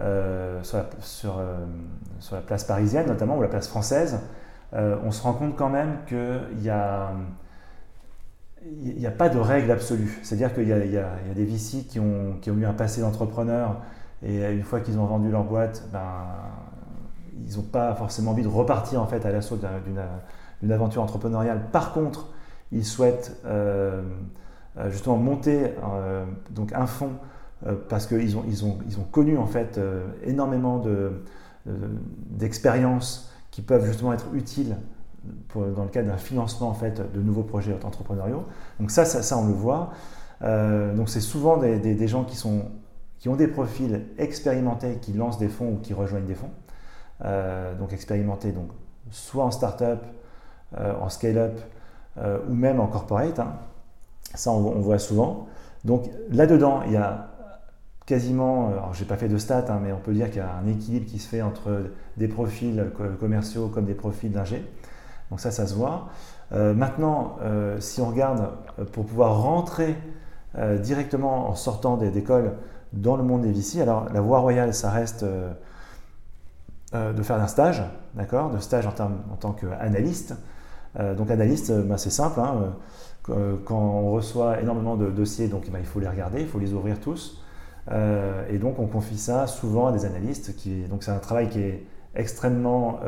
[0.00, 1.66] euh, sur, la, euh,
[2.20, 4.20] sur, la, place parisienne notamment ou la place française,
[4.72, 7.12] on se rend compte quand même qu'il y a
[8.70, 10.20] n'y a pas de règle absolue.
[10.22, 13.76] C'est-à-dire qu'il y, y, a des VC qui ont, qui ont eu un passé d'entrepreneur
[14.22, 16.26] et une fois qu'ils ont vendu leur boîte, ben,
[17.46, 19.58] ils n'ont pas forcément envie de repartir en fait à l'assaut
[20.60, 21.62] d'une aventure entrepreneuriale.
[21.72, 22.28] Par contre,
[22.72, 24.02] ils souhaitent euh,
[24.76, 27.12] euh, justement monter euh, donc un fonds
[27.88, 29.80] parce qu'ils ont, ils ont, ils ont connu en fait
[30.22, 30.80] énormément
[32.30, 34.76] d'expériences qui peuvent justement être utiles
[35.52, 38.44] dans le cadre d'un financement en fait de nouveaux projets entrepreneuriaux.
[38.78, 39.90] Donc ça, ça, on le voit.
[40.40, 42.66] donc c'est souvent des, des, gens qui, sont,
[43.18, 46.52] qui ont des profils expérimentés, qui lancent des fonds ou qui rejoignent des fonds.
[47.76, 48.70] donc expérimentés, donc
[49.10, 50.04] soit en start-up,
[50.76, 51.58] en scale-up,
[52.22, 53.38] euh, ou même en corporate.
[53.38, 53.54] Hein.
[54.34, 55.46] Ça, on, voit souvent.
[55.84, 57.28] Donc là-dedans, il y a
[58.06, 60.44] quasiment, euh, alors j'ai pas fait de stats, hein, mais on peut dire qu'il y
[60.44, 61.84] a un équilibre qui se fait entre
[62.16, 64.64] des profils commerciaux comme des profils d'ingé.
[65.30, 66.08] Donc ça, ça se voit.
[66.52, 67.36] Euh, maintenant,
[67.78, 68.50] si on regarde
[68.92, 69.96] pour pouvoir rentrer
[70.80, 72.54] directement en sortant d'école
[72.92, 75.24] dans le monde des VC, alors la voie royale, ça reste
[76.92, 77.82] de faire un stage,
[78.14, 78.92] d'accord, de stage en,
[79.32, 80.34] en tant qu'analyste.
[80.98, 82.40] Euh, donc analyste, euh, bah, c'est simple.
[82.40, 82.74] Hein,
[83.30, 86.58] euh, quand on reçoit énormément de dossiers, donc bah, il faut les regarder, il faut
[86.58, 87.42] les ouvrir tous.
[88.50, 90.54] et donc on confie ça souvent à des analystes.
[90.88, 93.00] Donc c'est un travail qui est extrêmement,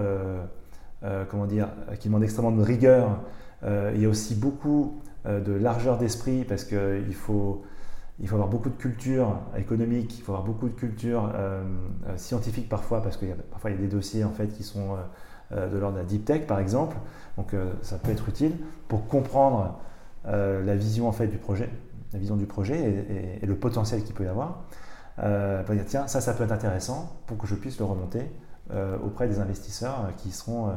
[1.30, 3.20] comment dire, qui demande extrêmement de rigueur.
[3.62, 7.62] il y a aussi beaucoup de largeur d'esprit parce qu'il faut
[8.22, 11.30] il faut avoir beaucoup de culture économique, il faut avoir beaucoup de culture
[12.16, 14.96] scientifique parfois, parce que parfois il y a des dossiers en fait qui sont
[15.52, 16.96] de l'ordre de la deep tech par exemple.
[17.36, 18.56] Donc ça peut être utile
[18.88, 19.78] pour comprendre
[20.24, 21.70] la vision en fait du projet,
[22.12, 24.64] la vision du projet et, le potentiel qu'il peut y avoir.
[25.16, 28.30] pour dire tiens ça ça peut être intéressant pour que je puisse le remonter
[29.04, 30.72] auprès des investisseurs qui seront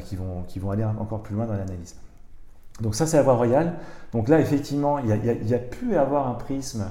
[0.00, 1.96] qui vont qui vont aller encore plus loin dans l'analyse.
[2.80, 3.74] Donc ça, c'est la voie royale.
[4.12, 6.90] Donc là, effectivement, il y, a, pu avoir un prisme,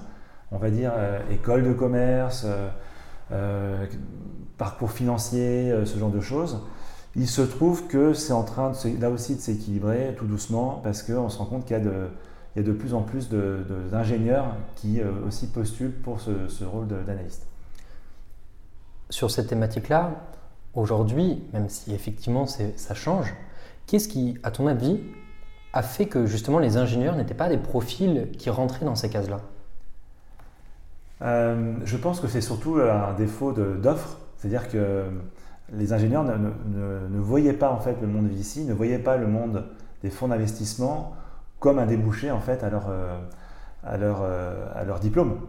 [0.52, 2.70] on va dire, euh, école de commerce, euh,
[3.32, 3.86] euh,
[4.58, 6.62] parcours financier, ce genre de choses.
[7.16, 11.02] Il se trouve que c'est en train, de, là aussi, de s'équilibrer tout doucement, parce
[11.02, 12.10] qu'on se rend compte qu'il y a de,
[12.56, 13.30] il y a de plus en plus
[13.92, 17.48] d'ingénieurs qui aussi postulent pour ce, ce rôle d'analyste.
[19.10, 20.12] Sur cette thématique-là,
[20.74, 23.34] aujourd'hui, même si effectivement ça change,
[23.88, 25.00] qu'est-ce qui, à ton avis,
[25.74, 29.42] a fait que justement les ingénieurs n'étaient pas des profils qui rentraient dans ces cases-là?
[31.22, 35.06] Euh, Je pense que c'est surtout un défaut d'offre, c'est-à-dire que
[35.74, 39.66] les ingénieurs ne, voyaient pas en fait le monde VC, ne voyaient pas le monde
[40.04, 41.14] des fonds d'investissement
[41.60, 43.18] comme un débouché en fait à leur, euh,
[43.84, 45.40] à leur, euh, à leur diplôme.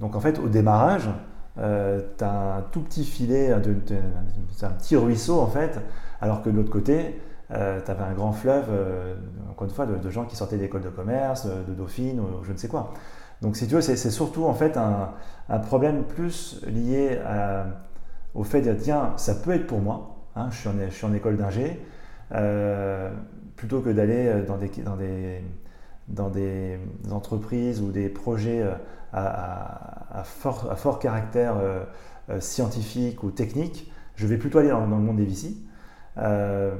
[0.00, 1.08] Donc en fait au démarrage,
[1.56, 5.80] tu as un tout petit filet, un petit ruisseau en fait,
[6.20, 7.20] alors que de l'autre côté,
[7.52, 9.14] euh, tu avais un grand fleuve, euh,
[9.50, 12.56] encore une fois, de, gens qui sortaient d'écoles de commerce, de Dauphine ou je ne
[12.56, 12.92] sais quoi.
[13.42, 17.18] Donc si tu veux, c'est surtout en fait un, problème plus lié
[18.36, 20.56] au fait de dire tiens, ça peut être pour moi, hein, je,
[20.90, 21.80] suis en, école d'ingé,
[22.32, 23.10] euh,
[23.56, 25.42] plutôt que d'aller dans des,
[26.08, 26.78] dans, des,
[27.10, 28.64] entreprises ou des projets
[29.12, 31.56] à, fort, à fort, caractère
[32.40, 35.54] scientifique ou technique, je vais plutôt aller dans, le monde des VC.
[36.18, 36.74] Euh,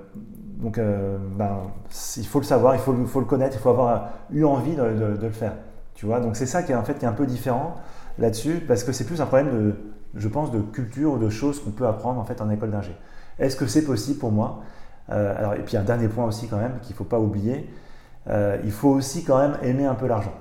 [0.56, 1.70] donc, euh, ben,
[2.16, 4.82] il faut le savoir, il faut, faut, le connaître, il faut avoir eu envie de,
[5.20, 5.52] le faire.
[5.94, 7.76] Tu vois, donc c'est ça qui est en fait qui est un peu différent
[8.18, 9.74] là-dessus, parce que c'est plus un problème de,
[10.16, 12.96] je pense, de culture ou de choses qu'on peut apprendre en fait en école d'ingé.
[13.38, 14.62] Est-ce que c'est possible pour moi?
[15.10, 17.70] Euh, alors, Et puis un dernier point aussi quand même qu'il ne faut pas oublier,
[18.64, 20.34] il faut aussi quand même aimer un peu l'argent.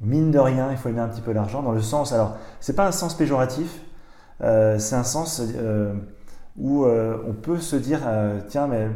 [0.00, 2.74] Mine de rien, il faut aimer un petit peu l'argent dans le sens, alors c'est
[2.74, 3.80] pas un sens péjoratif,
[4.40, 5.40] c'est un sens
[6.58, 8.88] où euh, on peut se dire euh, tiens mais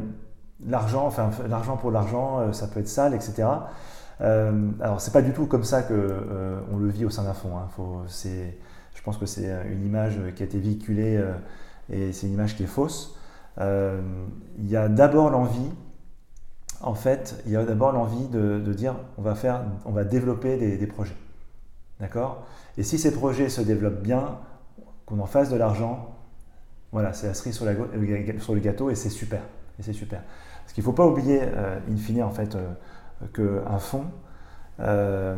[0.66, 3.48] l'argent enfin l'argent pour l'argent euh, ça peut être sale etc
[4.80, 6.24] alors c'est pas du tout comme ça que
[6.72, 7.68] on le vit au sein d'un fonds hein.
[8.94, 11.22] Je pense que c'est une image qui a été véhiculée
[11.90, 13.16] et c'est une image qui est fausse
[13.58, 15.70] il y a d'abord l'envie
[16.82, 20.56] en fait, il y a d'abord l'envie de, dire on va faire, on va développer
[20.56, 21.16] des, projets.
[22.00, 22.44] D'accord?
[22.76, 24.38] Et si ces projets se développent bien,
[25.06, 26.16] qu'on en fasse de l'argent,
[26.90, 29.40] voilà, c'est la cerise sur, le gâteau et c'est super.
[29.78, 30.22] Et c'est super.
[30.62, 32.72] Parce qu'il ne faut pas oublier, euh, in fine, en fait, euh,
[33.32, 34.06] qu'un fonds,
[34.80, 35.36] euh,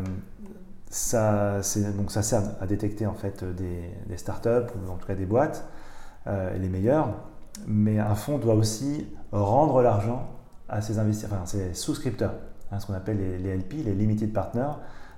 [0.94, 1.61] ça,
[1.96, 5.66] donc ça sert à détecter en fait des, startups ou en tout cas des boîtes,
[6.26, 7.09] les meilleures.
[7.66, 10.28] Mais un fonds doit aussi rendre l'argent
[10.68, 12.35] à ses investisseurs, enfin ses souscripteurs,
[12.72, 14.72] hein, ce qu'on appelle les, LP, les limited partners.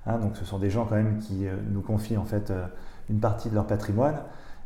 [0.06, 0.18] Hein.
[0.18, 2.52] donc ce sont des gens quand même qui nous confient en fait
[3.10, 4.16] une partie de leur patrimoine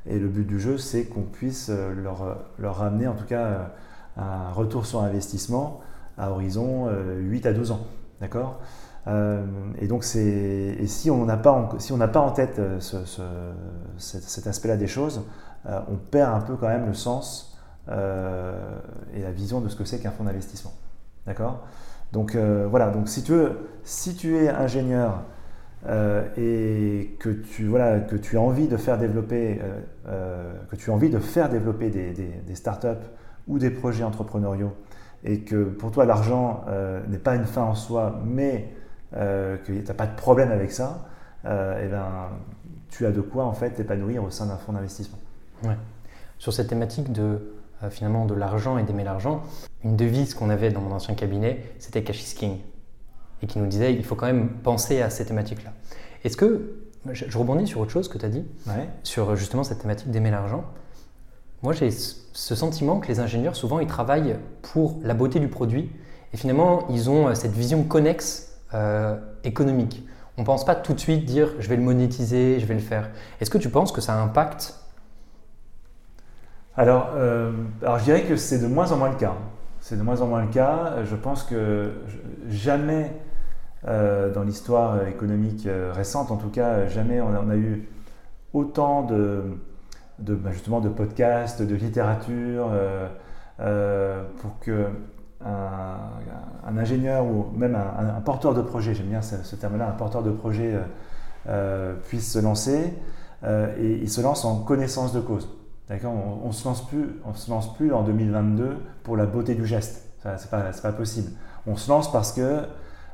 [0.07, 3.45] et le but du jeu, c'est qu'on puisse euh, leur, euh, ramener en tout cas
[3.45, 3.65] euh,
[4.17, 5.81] un retour sur investissement
[6.19, 7.87] à horizon 8 à 12 ans.
[8.21, 8.61] D'accord?
[9.07, 12.99] Et donc, et si on n'a pas, en, si pas en tête ce,
[13.97, 15.23] cet, aspect-là des choses,
[15.65, 17.59] on perd un peu quand même le sens
[17.89, 20.73] et la vision de ce que c'est qu'un fonds d'investissement.
[21.27, 21.65] D'accord?
[22.13, 25.23] Donc voilà, donc si tu, es ingénieur
[25.87, 30.77] euh, et que tu, voilà, que tu as envie de faire développer, euh, euh, que
[30.77, 32.89] tu as envie de faire développer des, startups
[33.49, 34.75] ou des projets entrepreneuriaux,
[35.25, 36.65] et que pour toi l'argent
[37.09, 38.73] n'est pas une fin en soi, mais
[39.13, 41.07] que tu n'as pas de problème avec ça,
[41.45, 41.49] et
[41.85, 42.29] eh ben,
[42.91, 45.19] tu as de quoi en fait t'épanouir au sein d'un fonds d'investissement.
[45.65, 45.77] Ouais.
[46.39, 47.55] Sur cette thématique de
[47.91, 49.43] finalement de l'argent et d'aimer l'argent,
[49.85, 52.59] une devise qu'on avait dans mon ancien cabinet, c'était cash is king
[53.43, 55.73] et qui nous disait il faut quand même penser à ces thématiques-là.
[56.25, 56.75] Est-ce que,
[57.11, 58.45] je, rebondis sur autre chose que tu as dit,
[59.03, 60.65] sur justement cette thématique d'aimer l'argent.
[61.63, 65.91] Moi, j'ai ce sentiment que les ingénieurs, souvent, ils travaillent pour la beauté du produit
[66.33, 70.07] et finalement, ils ont euh, cette vision connexe euh, économique.
[70.37, 72.81] On ne pense pas tout de suite dire je vais le monétiser, je vais le
[72.81, 73.11] faire.
[73.41, 74.75] Est-ce que tu penses que ça impacte?
[76.77, 77.53] Alors, euh,
[77.83, 79.35] alors, je dirais que c'est de moins en moins le cas.
[79.81, 81.05] C'est de moins en moins le cas.
[81.05, 81.93] Je pense que
[82.49, 83.13] jamais
[83.83, 87.89] dans l'histoire économique récente, en tout cas, jamais on a, eu
[88.53, 89.43] autant de,
[90.19, 92.71] bah, justement de podcasts, de littérature,
[93.57, 94.87] pour que
[95.45, 100.31] un, ingénieur ou même un, porteur de projet, j'aime bien ce, terme-là, un porteur de
[100.31, 100.79] projet
[102.09, 102.95] puisse se lancer
[103.45, 105.49] et il se lance en connaissance de cause.
[106.05, 109.67] On ne se, lance plus, on se lance plus en 2022 pour la beauté du
[109.67, 110.07] geste.
[110.23, 111.33] Ce n'est pas, pas, possible.
[111.67, 112.63] On se lance parce que,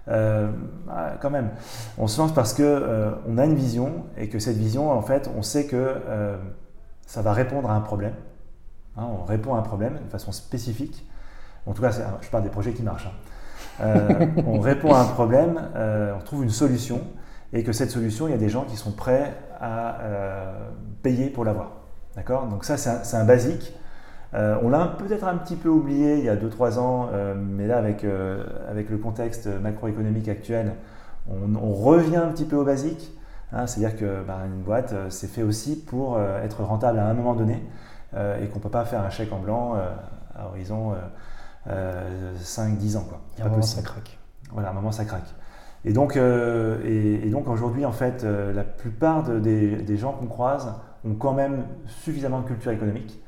[0.09, 0.51] euh,
[0.91, 1.51] ah, quand même,
[1.97, 5.31] on se lance parce qu'on euh, a une vision et que cette vision, en fait,
[5.37, 6.37] on sait que euh,
[7.07, 8.14] ça va répondre à un problème.
[8.97, 11.07] Hein, on répond à un problème de façon spécifique.
[11.67, 13.09] En tout cas, je parle des projets qui marchent.
[13.83, 14.09] Hein.
[14.47, 17.01] on répond à un problème, on trouve une solution
[17.53, 19.99] et que cette solution, il y a des gens qui sont prêts à
[21.03, 21.87] payer pour l'avoir.
[22.17, 22.47] D'accord?
[22.47, 23.75] Donc ça, c'est un, basique.
[24.35, 27.67] Euh, on l'a peut-être un petit peu oublié il y a 2-3 ans, euh, mais
[27.67, 30.73] là, avec, euh, avec le contexte macroéconomique actuel,
[31.29, 33.12] on, revient un petit peu au basique.
[33.53, 33.67] Hein.
[33.67, 37.62] C'est-à-dire que bah, une boîte, c'est fait aussi pour être rentable à un moment donné
[38.14, 39.75] et qu'on ne peut pas faire un chèque en blanc
[40.35, 40.95] à horizon
[41.69, 43.05] 5-10 ans.
[43.09, 43.21] Quoi.
[43.39, 44.19] À un moment, ça craque.
[44.53, 45.35] Voilà, à un moment, ça craque.
[45.85, 51.14] Et donc, et, donc aujourd'hui, en fait, la plupart des, des gens qu'on croise ont
[51.14, 53.21] quand même suffisamment de culture économique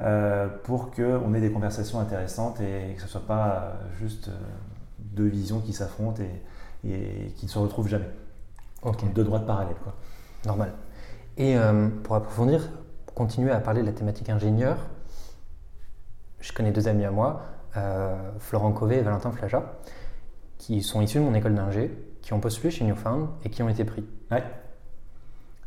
[0.00, 4.32] euh, pour qu'on ait des conversations intéressantes et que ce ne soit pas juste euh,
[5.00, 8.08] deux visions qui s'affrontent et, et, qui ne se retrouvent jamais.
[9.12, 9.74] Deux droites parallèles.
[9.82, 9.94] Quoi.
[10.46, 10.72] Normal.
[11.36, 12.70] Et euh, pour approfondir,
[13.16, 14.76] continuer à parler de la thématique ingénieur,
[16.40, 17.42] je connais deux amis à moi,
[18.38, 19.74] Florent Cové et Valentin Flaja,
[20.58, 21.90] qui sont issus de mon école d'ingé,
[22.22, 24.04] qui ont postulé chez Newfound et qui ont été pris.
[24.30, 24.42] Ouais.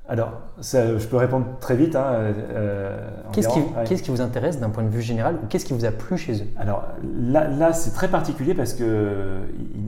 [0.07, 1.95] Alors, je peux répondre très vite.
[1.95, 2.99] Hein, euh,
[3.31, 6.17] qu'est-ce qui, vous intéresse d'un point de vue général ou qu'est-ce qui vous a plu
[6.17, 6.47] chez eux?
[6.57, 8.85] Alors là, c'est très particulier parce qu'ils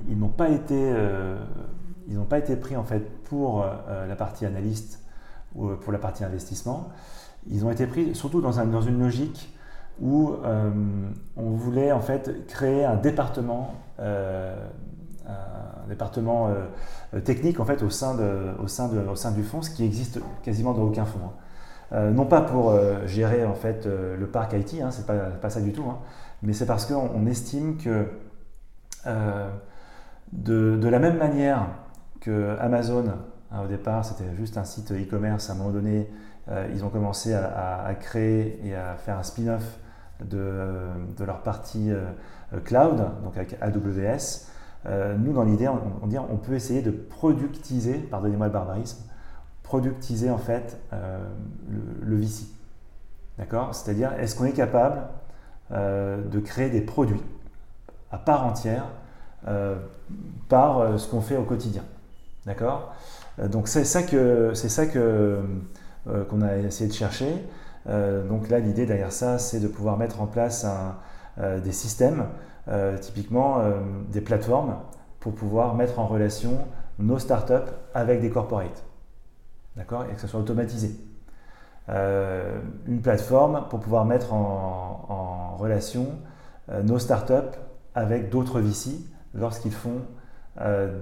[0.09, 1.35] ils, n'ont pas été, euh,
[2.07, 5.01] ils n'ont pas été pris en fait pour euh, la partie analyste
[5.55, 6.89] ou pour la partie investissement.
[7.49, 9.52] Ils ont été pris surtout dans, un, dans une logique
[10.03, 10.35] où
[11.37, 13.73] on voulait en fait créer un département
[15.85, 16.49] un département
[17.13, 19.69] euh, technique en fait au sein, de, au, sein de, au sein du fonds, ce
[19.69, 21.19] qui existe quasiment dans aucun fonds.
[21.25, 21.33] Hein.
[21.91, 25.61] Euh, non pas pour euh, gérer en fait le parc IT, hein, c'est pas, ça
[25.61, 25.99] du tout, hein,
[26.41, 28.07] mais c'est parce qu'on estime que
[30.31, 31.67] de, de, la même manière
[32.21, 33.05] que Amazon,
[33.51, 36.09] au départ c'était juste un site e-commerce, à un moment donné
[36.73, 39.77] ils ont commencé à, créer et à faire un spin-off
[40.29, 41.91] de, leur partie
[42.63, 44.47] cloud, donc avec AWS.
[44.85, 49.03] Euh, nous, dans l'idée, on, on, on, peut essayer de productiser, pardonnez-moi le barbarisme,
[49.63, 51.19] productiser en fait euh,
[52.01, 52.45] le, VC.
[53.37, 53.73] D'accord?
[53.73, 55.01] C'est-à-dire, est-ce qu'on est capable
[55.71, 57.21] euh, de créer des produits
[58.11, 58.85] à part entière
[60.47, 61.83] par ce qu'on fait au quotidien?
[62.45, 62.93] D'accord?
[63.37, 67.43] Donc, c'est ça que c'est ça qu'on a essayé de chercher.
[67.85, 70.65] Donc là, l'idée derrière ça, c'est de pouvoir mettre en place
[71.37, 72.25] des systèmes
[72.69, 74.77] euh, typiquement euh, des plateformes
[75.19, 76.59] pour pouvoir mettre en relation
[76.97, 78.85] nos startups avec des corporates.
[79.75, 80.05] D'accord?
[80.09, 80.95] Et que ce soit automatisé.
[81.89, 86.07] Euh, une plateforme pour pouvoir mettre en, relation
[86.83, 87.57] nos startups
[87.95, 88.99] avec d'autres VC
[89.33, 90.01] lorsqu'ils font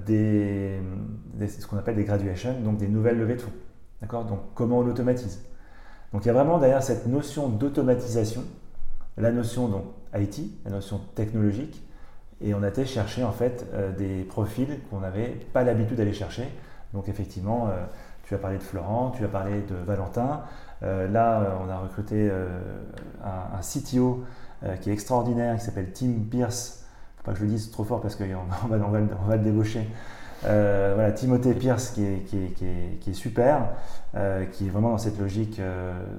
[0.06, 0.80] des,
[1.48, 3.54] ce qu'on appelle des graduations, donc des nouvelles levées de fonds.
[4.02, 4.26] D'accord?
[4.26, 5.42] Donc comment on automatise?
[6.14, 8.44] Donc il y a vraiment derrière cette notion d'automatisation,
[9.18, 9.84] la notion donc
[10.16, 11.82] IT, la notion technologique,
[12.42, 16.14] et on a été chercher en fait euh, des profils qu'on n'avait pas l'habitude d'aller
[16.14, 16.48] chercher.
[16.94, 17.86] Donc effectivement, euh,
[18.24, 20.42] tu as parlé de Florent, tu as parlé de Valentin.
[20.84, 22.32] Euh, là, on a recruté
[23.24, 24.24] un, CTO
[24.82, 26.86] qui est extraordinaire, qui s'appelle Tim Pierce.
[27.18, 28.26] Faut pas que je le dise trop fort parce qu'on
[28.70, 29.88] va, le débaucher.
[30.44, 33.70] Voilà, Timothée Pierce qui est, qui est, super,
[34.52, 35.62] qui est vraiment dans cette logique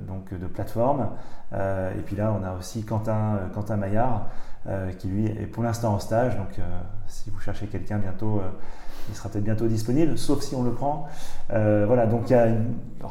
[0.07, 1.09] donc de plateforme.
[1.53, 4.27] et puis là, on a aussi Quentin, Quentin Maillard,
[4.69, 6.37] euh, qui lui est pour l'instant en stage.
[6.37, 6.63] Donc euh,
[7.09, 8.49] si vous cherchez quelqu'un bientôt, euh,
[9.09, 11.09] il sera peut-être bientôt disponible, sauf si on le prend.
[11.49, 12.47] voilà, donc il y a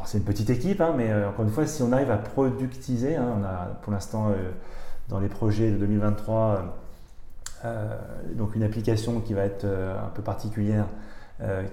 [0.06, 3.26] c'est une petite équipe, hein, mais encore une fois, si on arrive à productiser, hein,
[3.38, 4.32] on a pour l'instant
[5.10, 6.81] dans les projets de 2023
[8.36, 10.88] donc une application qui va être un peu particulière,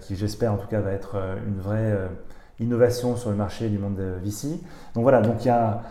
[0.01, 1.17] qui j'espère en tout cas va être
[1.47, 2.09] une vraie
[2.61, 4.61] innovation sur le marché du monde de VC.
[4.95, 5.83] Donc voilà, donc il y a,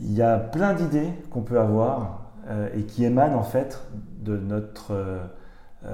[0.00, 3.82] y a plein d'idées qu'on peut avoir euh, et qui émane en fait
[4.20, 5.18] de notre, euh,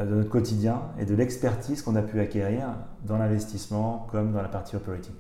[0.04, 2.68] de notre quotidien et de l'expertise qu'on a pu acquérir
[3.04, 5.14] dans l'investissement comme dans la partie operating.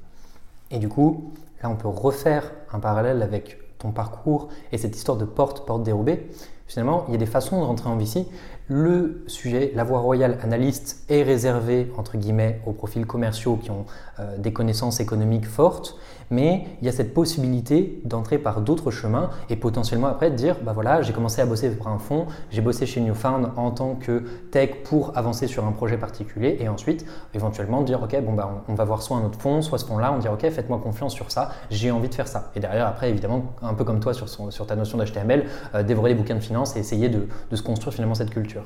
[0.70, 1.32] Et du coup,
[1.62, 5.82] là on peut refaire un parallèle avec ton parcours et cette histoire de porte, porte
[5.82, 6.30] dérobée.
[6.66, 8.26] Finalement, il y a des façons de rentrer en VC.
[8.68, 13.84] Le sujet, la voie royale analyste, est réservée entre guillemets aux profils commerciaux qui ont
[14.18, 15.96] euh, des connaissances économiques fortes,
[16.34, 20.56] mais il y a cette possibilité d'entrer par d'autres chemins et potentiellement après de dire
[20.62, 23.94] bah voilà, j'ai commencé à bosser pour un fonds, j'ai bossé chez Newfound en tant
[23.94, 28.64] que tech pour avancer sur un projet particulier et ensuite éventuellement dire ok bon bah
[28.68, 31.14] on, va voir soit un autre fonds, soit ce fonds-là, on dit ok faites-moi confiance
[31.14, 32.50] sur ça, j'ai envie de faire ça.
[32.56, 36.10] Et derrière après évidemment un peu comme toi sur, sur ta notion d'HTML, euh, dévorer
[36.10, 38.64] les bouquins de finance et essayer de, de se construire finalement cette culture.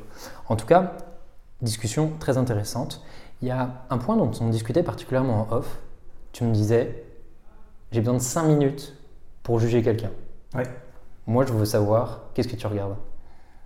[0.49, 0.95] En tout cas,
[1.62, 3.03] discussion très intéressante.
[3.43, 5.79] Il y a un point dont on discutait particulièrement en off.
[6.33, 7.05] Tu me disais,
[7.93, 8.97] j'ai besoin de 5 minutes
[9.43, 10.11] pour juger quelqu'un.
[10.55, 10.62] Oui.
[11.26, 12.97] Moi, je veux savoir, qu'est-ce que tu regardes?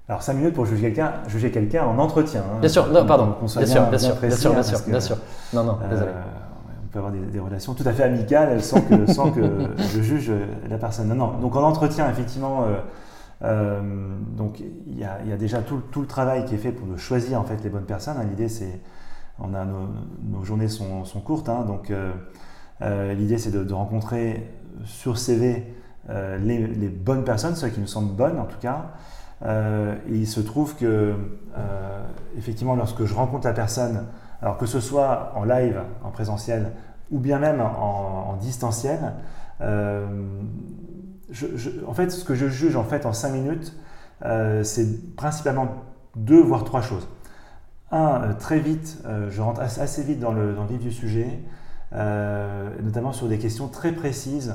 [0.08, 2.42] Alors, 5 minutes pour juger quelqu'un, juger quelqu'un en entretien.
[2.42, 2.60] Hein.
[2.60, 3.36] Bien sûr, non, pardon.
[3.40, 5.16] bien, sûr, bien, sûr, bien, sûr, bien sûr, bien sûr.
[5.52, 6.10] Non, non, euh, désolé.
[6.84, 9.40] On peut avoir des, relations tout à fait amicales sans que, sans que
[9.78, 10.32] je juge
[10.68, 11.08] la personne.
[11.08, 11.38] Non, non.
[11.38, 12.76] Donc, en entretien, effectivement, euh,
[13.44, 13.80] euh,
[14.36, 17.62] donc il y, a, déjà tout, le travail qui est fait pour choisir en fait
[17.62, 18.16] les bonnes personnes.
[18.18, 18.26] Hein.
[18.28, 18.80] L'idée c'est,
[19.38, 21.64] on a nos, journées sont, courtes, hein.
[21.66, 22.12] donc euh, euh,
[23.16, 24.50] l'idée c'est de, rencontrer
[24.84, 25.74] sur CV
[26.08, 28.92] les, bonnes personnes, celles qui nous semblent bonnes en tout cas.
[30.08, 31.14] il se trouve que
[32.36, 34.06] effectivement lorsque je rencontre la personne,
[34.40, 36.72] alors que ce soit en live, en présentiel
[37.10, 39.12] ou bien même en, distanciel,
[41.86, 43.74] en fait, ce que je juge en fait en 5 minutes,
[44.24, 45.68] euh, c'est principalement
[46.16, 47.08] deux voire trois choses.
[47.90, 51.40] Un, euh, très vite, euh, je rentre assez, vite dans le, vif du sujet,
[51.94, 54.54] notamment sur des questions très précises,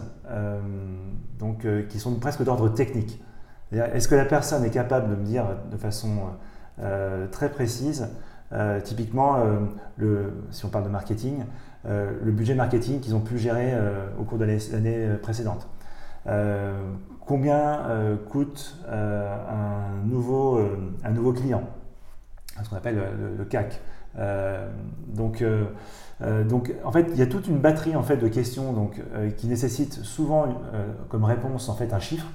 [1.39, 3.21] donc qui sont presque d'ordre technique.
[3.71, 6.09] Est-ce que la personne est capable de me dire de façon
[7.31, 8.09] très précise,
[8.83, 9.37] typiquement,
[10.51, 11.43] si on parle de marketing,
[11.85, 13.73] le budget marketing qu'ils ont pu gérer
[14.19, 15.67] au cours de l'année précédente?
[16.27, 16.73] Euh,
[17.21, 21.63] combien euh, coûte euh, un nouveau client,
[22.61, 23.01] ce qu'on appelle
[23.37, 23.79] le, CAC.
[25.07, 25.43] Donc,
[26.45, 28.89] donc, en fait, il y a toute une batterie en fait, de questions
[29.37, 30.47] qui nécessitent souvent
[31.09, 32.27] comme réponse en fait, un chiffre.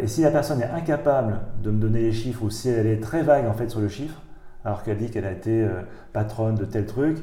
[0.00, 3.00] et si la personne est incapable de me donner les chiffres ou si elle est
[3.00, 4.22] très vague en fait, sur le chiffre,
[4.64, 5.68] alors qu'elle dit qu'elle a été
[6.12, 7.18] patronne de tel truc,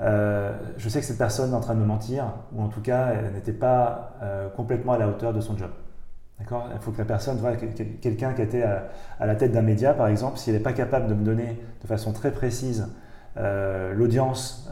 [0.00, 2.80] euh, je sais que cette personne est en train de me mentir, ou en tout
[2.80, 5.70] cas, elle n'était pas euh, complètement à la hauteur de son job.
[6.40, 6.68] D'accord?
[6.74, 10.08] Il faut que la personne, voit quelqu'un qui était à, la tête d'un média, par
[10.08, 12.88] exemple, s'il n'est pas capable de me donner de façon très précise
[13.36, 14.68] euh, l'audience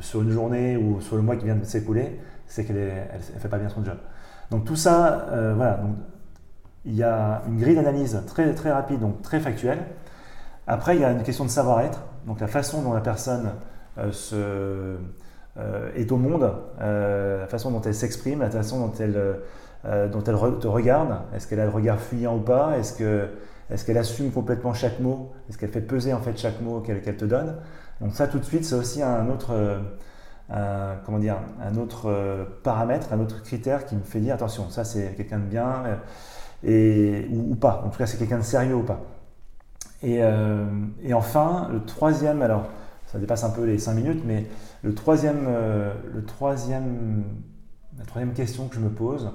[0.00, 3.48] sur une journée ou sur le mois qui vient de s'écouler, c'est qu'elle ne fait
[3.48, 3.98] pas bien son job.
[4.50, 5.74] Donc tout ça, voilà.
[5.74, 5.96] Donc,
[6.84, 9.78] il y a une grille d'analyse très, très rapide, donc très factuelle.
[10.66, 13.50] Après, il y a une question de savoir-être, donc la façon dont la personne
[13.98, 14.96] euh,
[15.58, 16.50] euh, est au monde,
[16.80, 19.40] euh, la façon dont elle s'exprime, la façon dont elle,
[19.84, 21.20] dont elle te regarde.
[21.34, 22.78] Est-ce qu'elle a le regard fuyant ou pas?
[22.78, 23.28] Est-ce que
[23.70, 25.32] est-ce qu'elle assume complètement chaque mot?
[25.48, 27.56] Est-ce qu'elle fait peser en fait chaque mot qu'elle te donne?
[28.00, 29.54] Donc ça tout de suite c'est aussi un autre,
[31.06, 35.14] comment dire, un autre paramètre, un autre critère qui me fait dire attention ça c'est
[35.16, 35.84] quelqu'un de bien
[36.64, 37.82] et, ou, pas.
[37.86, 39.00] En tout cas c'est quelqu'un de sérieux ou pas.
[40.02, 40.20] Et,
[41.02, 42.68] et, enfin le troisième alors
[43.10, 44.46] ça dépasse un peu les 5 minutes, mais
[44.82, 47.24] le troisième, euh, le troisième,
[47.98, 49.32] la troisième question que je me pose,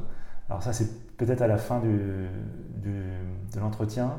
[0.50, 4.12] alors ça c'est peut-être à la fin de l'entretien,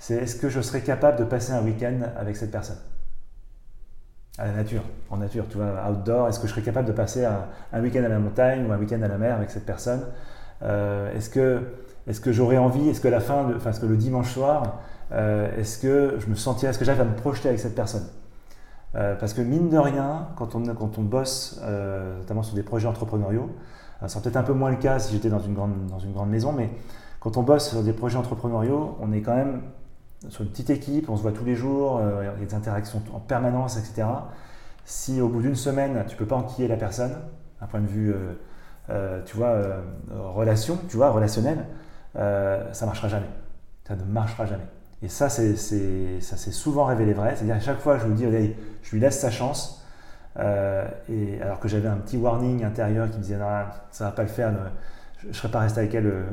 [0.00, 2.78] c'est est-ce que je serais capable de passer un week-end avec cette personne?
[4.38, 7.26] À la nature, en nature, tu vois, outdoor, est-ce que je serais capable de passer
[7.26, 10.06] un, week-end à la montagne ou un week-end à la mer avec cette personne?
[10.62, 14.80] Euh, Est-ce que, j'aurais envie, est-ce que la fin, enfin, est-ce le dimanche soir,
[15.12, 18.06] euh, est-ce que je me sentirais, est-ce que j'arrive à me projeter avec cette personne?
[18.94, 21.60] Euh, parce que mine de rien, quand on, bosse,
[22.18, 23.50] notamment sur des projets entrepreneuriaux,
[24.00, 26.12] ça sera peut-être un peu moins le cas si j'étais dans une, grande, dans une
[26.12, 26.70] grande maison, mais
[27.20, 29.62] quand on bosse sur des projets entrepreneuriaux, on est quand même
[30.28, 32.54] sur une petite équipe, on se voit tous les jours, euh, il y a des
[32.54, 34.06] interactions en permanence, etc.
[34.84, 37.12] Si au bout d'une semaine, tu ne peux pas enquiller la personne,
[37.60, 38.14] d'un point de vue,
[39.24, 39.54] tu vois,
[40.10, 41.66] relation, tu vois, relationnel,
[42.14, 43.28] ça marchera jamais.
[43.86, 44.66] Ça ne marchera jamais.
[45.02, 47.34] Et ça, c'est, ça s'est souvent révélé vrai.
[47.34, 48.24] C'est-à-dire à chaque fois, je vous dis,
[48.82, 49.79] je lui laisse sa chance.
[50.40, 53.46] Euh, et alors que j'avais un petit warning intérieur qui me disait, non,
[53.90, 54.52] ça va pas le faire,
[55.18, 56.24] je ne serais pas resté avec elle le,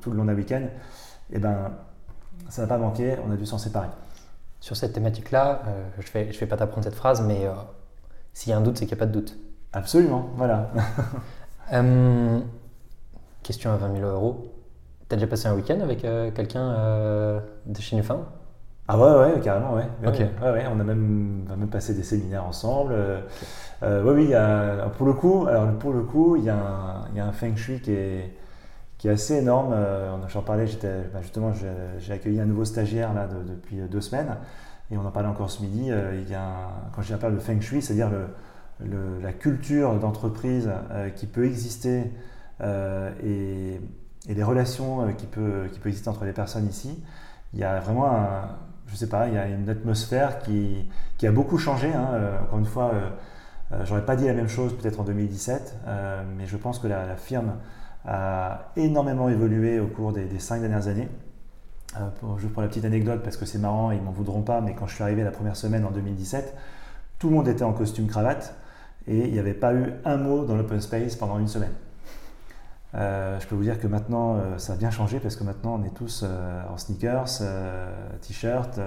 [0.00, 0.62] tout le long d'un week-end.
[1.30, 1.72] Et eh ben,
[2.48, 3.88] ça n'a pas manqué, on a dû s'en séparer.
[4.60, 7.52] Sur cette thématique-là, euh, je ne vais, je vais pas t'apprendre cette phrase, mais euh,
[8.32, 9.38] s'il y a un doute, c'est qu'il n'y a pas de doute.
[9.72, 10.70] Absolument, voilà.
[13.42, 14.54] question à 20 000 euros.
[15.08, 18.24] T'as déjà passé un week-end avec quelqu'un de chez Newfound
[18.90, 19.86] Ah ouais, ouais, carrément, ouais.
[20.02, 22.94] Ouais, ouais, on, a même, on a même passé des séminaires ensemble.
[23.82, 27.18] Euh, oui, oui, pour le coup, alors pour le coup, il y, a un, il
[27.18, 28.34] y a un feng shui qui est,
[28.96, 29.76] qui est assez énorme.
[30.28, 31.52] J'en parlais, bah, justement,
[31.98, 34.34] j'ai accueilli un nouveau stagiaire là, depuis deux semaines,
[34.90, 35.90] et on en parlait encore ce midi.
[36.14, 38.10] il y a quand j'appelle le feng shui, c'est-à-dire
[38.80, 40.70] la culture d'entreprise
[41.14, 42.04] qui peut exister
[42.62, 43.80] et,
[44.28, 47.02] les relations qui peuvent qui peut exister entre les personnes ici,
[47.54, 48.48] il y a vraiment un,
[48.88, 51.92] je sais pas, il y a une atmosphère qui, qui a beaucoup changé.
[51.92, 52.08] Hein.
[52.12, 53.10] Euh, encore une fois, euh,
[53.72, 55.76] euh, j'aurais pas dit la même chose peut-être en 2017,
[56.36, 57.54] mais je pense que la, firme
[58.06, 61.08] a énormément évolué au cours des, cinq dernières années.
[62.38, 64.86] Juste pour la petite anecdote, parce que c'est marrant, ils m'en voudront pas, mais quand
[64.86, 66.54] je suis arrivé la première semaine en 2017,
[67.18, 68.54] tout le monde était en costume cravate
[69.06, 71.72] et il n'y avait pas eu un mot dans l'open space pendant une semaine.
[72.94, 75.78] Euh, je peux vous dire que maintenant, euh, ça a bien changé parce que maintenant,
[75.80, 77.42] on est tous euh, en sneakers,
[78.22, 78.80] t-shirt,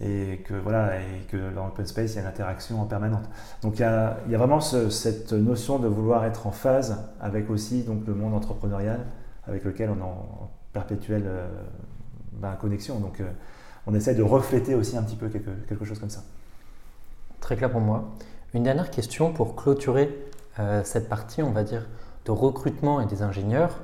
[0.00, 3.24] et que voilà, et que dans l'open space, il y a une interaction en permanente.
[3.62, 8.06] Donc, il y a, vraiment cette notion de vouloir être en phase avec aussi donc,
[8.06, 9.00] le monde entrepreneurial
[9.46, 11.24] avec lequel on est en perpétuelle
[12.32, 13.00] ben, connexion.
[13.00, 13.22] Donc,
[13.86, 16.24] on essaie de refléter aussi un petit peu quelque, chose comme ça.
[17.40, 18.12] Très clair pour moi.
[18.52, 20.14] Une dernière question pour clôturer
[20.84, 21.86] cette partie, on va dire,
[22.26, 23.78] de recrutement et des ingénieurs,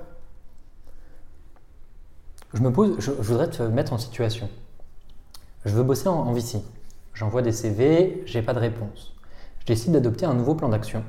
[2.52, 4.50] je me pose, je, voudrais te mettre en situation.
[5.64, 6.62] Je veux bosser en, en VC.
[7.14, 9.14] J'envoie des CV, j'ai pas de réponse.
[9.60, 11.04] Je décide d'adopter un nouveau plan d'action.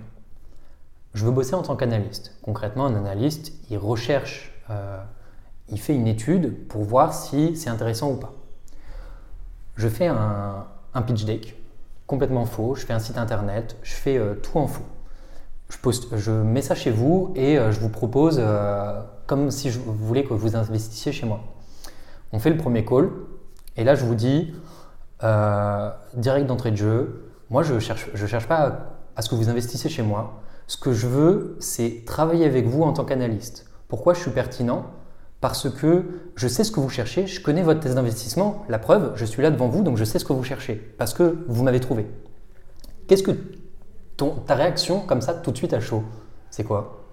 [1.14, 2.38] Je veux bosser en tant qu'analyste.
[2.44, 5.02] Concrètement, un analyste, il recherche, euh,
[5.70, 8.34] il fait une étude pour voir si c'est intéressant ou pas.
[9.76, 10.66] Je fais un,
[11.06, 11.56] pitch deck
[12.06, 14.86] complètement faux, je fais un site internet, je fais euh, tout en faux
[16.16, 20.24] je, mets ça chez vous et euh, je vous propose, euh, comme si je voulais
[20.24, 21.42] que vous investissiez chez moi.
[22.32, 23.10] On fait le premier call
[23.78, 24.54] et là je vous dis,
[25.24, 29.50] euh, direct d'entrée de jeu, moi je cherche, je cherche pas à, ce que vous
[29.50, 30.42] investissiez chez moi.
[30.68, 33.66] Ce que je veux, c'est travailler avec vous en tant qu'analyste.
[33.88, 34.86] Pourquoi je suis pertinent?
[35.42, 36.06] Parce que
[36.36, 38.64] je sais ce que vous cherchez, je connais votre thèse d'investissement.
[38.70, 40.76] La preuve, je suis là devant vous, donc je sais ce que vous cherchez.
[40.98, 42.08] Parce que vous m'avez trouvé.
[43.08, 43.36] Qu'est-ce que
[44.18, 46.04] ta réaction comme ça tout de suite à chaud,
[46.50, 47.04] c'est quoi?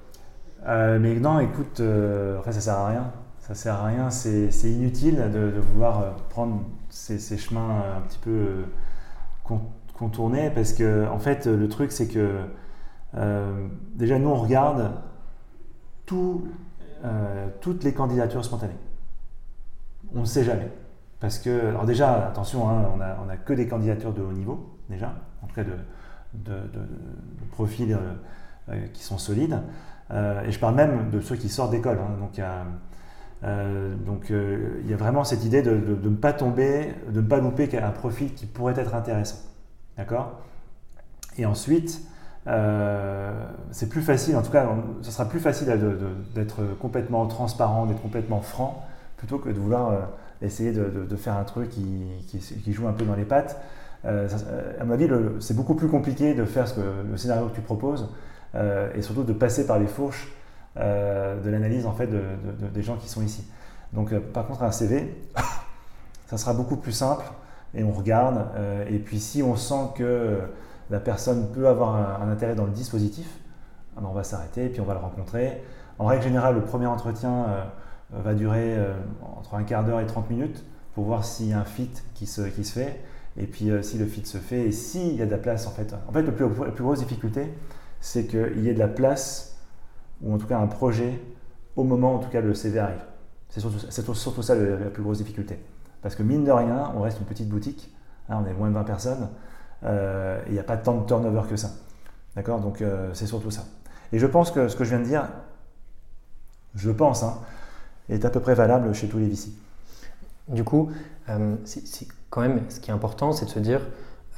[0.66, 3.12] Euh, Mais non, écoute, euh, ça sert à rien.
[3.38, 8.64] Ça sert à rien, c'est inutile de, vouloir euh, prendre ces, chemins un petit peu
[9.94, 12.38] contournés parce que en fait le truc c'est que
[13.96, 14.92] déjà nous on regarde
[16.06, 18.78] toutes les candidatures spontanées.
[20.14, 20.70] On ne sait jamais.
[21.20, 24.78] Parce que, alors déjà, attention, hein, on n'a a que des candidatures de haut niveau,
[24.88, 25.14] déjà,
[26.34, 26.60] de,
[27.50, 27.98] profils euh,
[28.70, 29.60] euh, qui sont solides.
[30.10, 31.98] Euh, et je parle même de ceux qui sortent d'école.
[31.98, 32.16] Hein.
[32.18, 32.40] donc,
[34.04, 37.78] donc il y a vraiment cette idée de, ne pas tomber, de ne pas louper
[37.78, 39.38] un profil qui pourrait être intéressant.
[39.96, 40.40] D'accord?
[41.36, 42.02] Et ensuite,
[42.46, 44.68] c'est plus facile, en tout cas,
[45.02, 45.68] ce sera plus facile
[46.34, 48.84] d'être complètement transparent, d'être complètement franc,
[49.16, 50.08] plutôt que de vouloir
[50.42, 53.60] essayer de, faire un truc qui, qui, joue un peu dans les pattes.
[54.04, 54.28] Euh,
[54.80, 55.08] à mon avis,
[55.40, 56.80] c'est beaucoup plus compliqué de faire ce
[57.10, 58.08] le scénario que tu proposes
[58.54, 60.28] euh, et surtout de passer par les fourches
[60.76, 62.08] euh, de l'analyse en fait
[62.72, 63.46] des gens qui sont ici.
[63.92, 65.14] Donc, par contre, un CV,
[66.26, 67.24] ça sera beaucoup plus simple
[67.74, 68.46] et on regarde.
[68.88, 70.40] et puis, si on sent que
[70.90, 73.28] la personne peut avoir un, intérêt dans le dispositif,
[73.96, 75.62] ah ben, on va s'arrêter et puis on va le rencontrer.
[75.98, 77.46] En règle générale, le premier entretien
[78.12, 78.76] va durer
[79.36, 82.24] entre un quart d'heure et 30 minutes pour voir s'il y a un fit qui
[82.24, 83.00] qui se fait.
[83.36, 85.66] Et puis euh, si le fit se fait et s'il y a de la place,
[85.66, 87.52] en fait, en fait plus, la plus grosse difficulté,
[88.00, 89.56] c'est qu'il y ait de la place,
[90.22, 91.20] ou en tout cas un projet,
[91.76, 93.02] au moment en tout cas le CV arrive.
[93.48, 95.58] C'est surtout, ça la plus grosse difficulté.
[96.02, 97.92] Parce que mine de rien, on reste une petite boutique,
[98.28, 99.28] hein, on est moins de 20 personnes,
[99.84, 101.70] euh, il n'y a pas tant de turnover que ça.
[102.36, 102.60] D'accord?
[102.60, 103.64] Donc euh, c'est surtout ça.
[104.12, 105.28] Et je pense que ce que je viens de dire,
[106.74, 107.38] je pense, hein,
[108.08, 109.50] est à peu près valable chez tous les VC.
[110.48, 110.90] Du coup,
[111.64, 113.80] si, quand même, ce qui est important, c'est de se dire,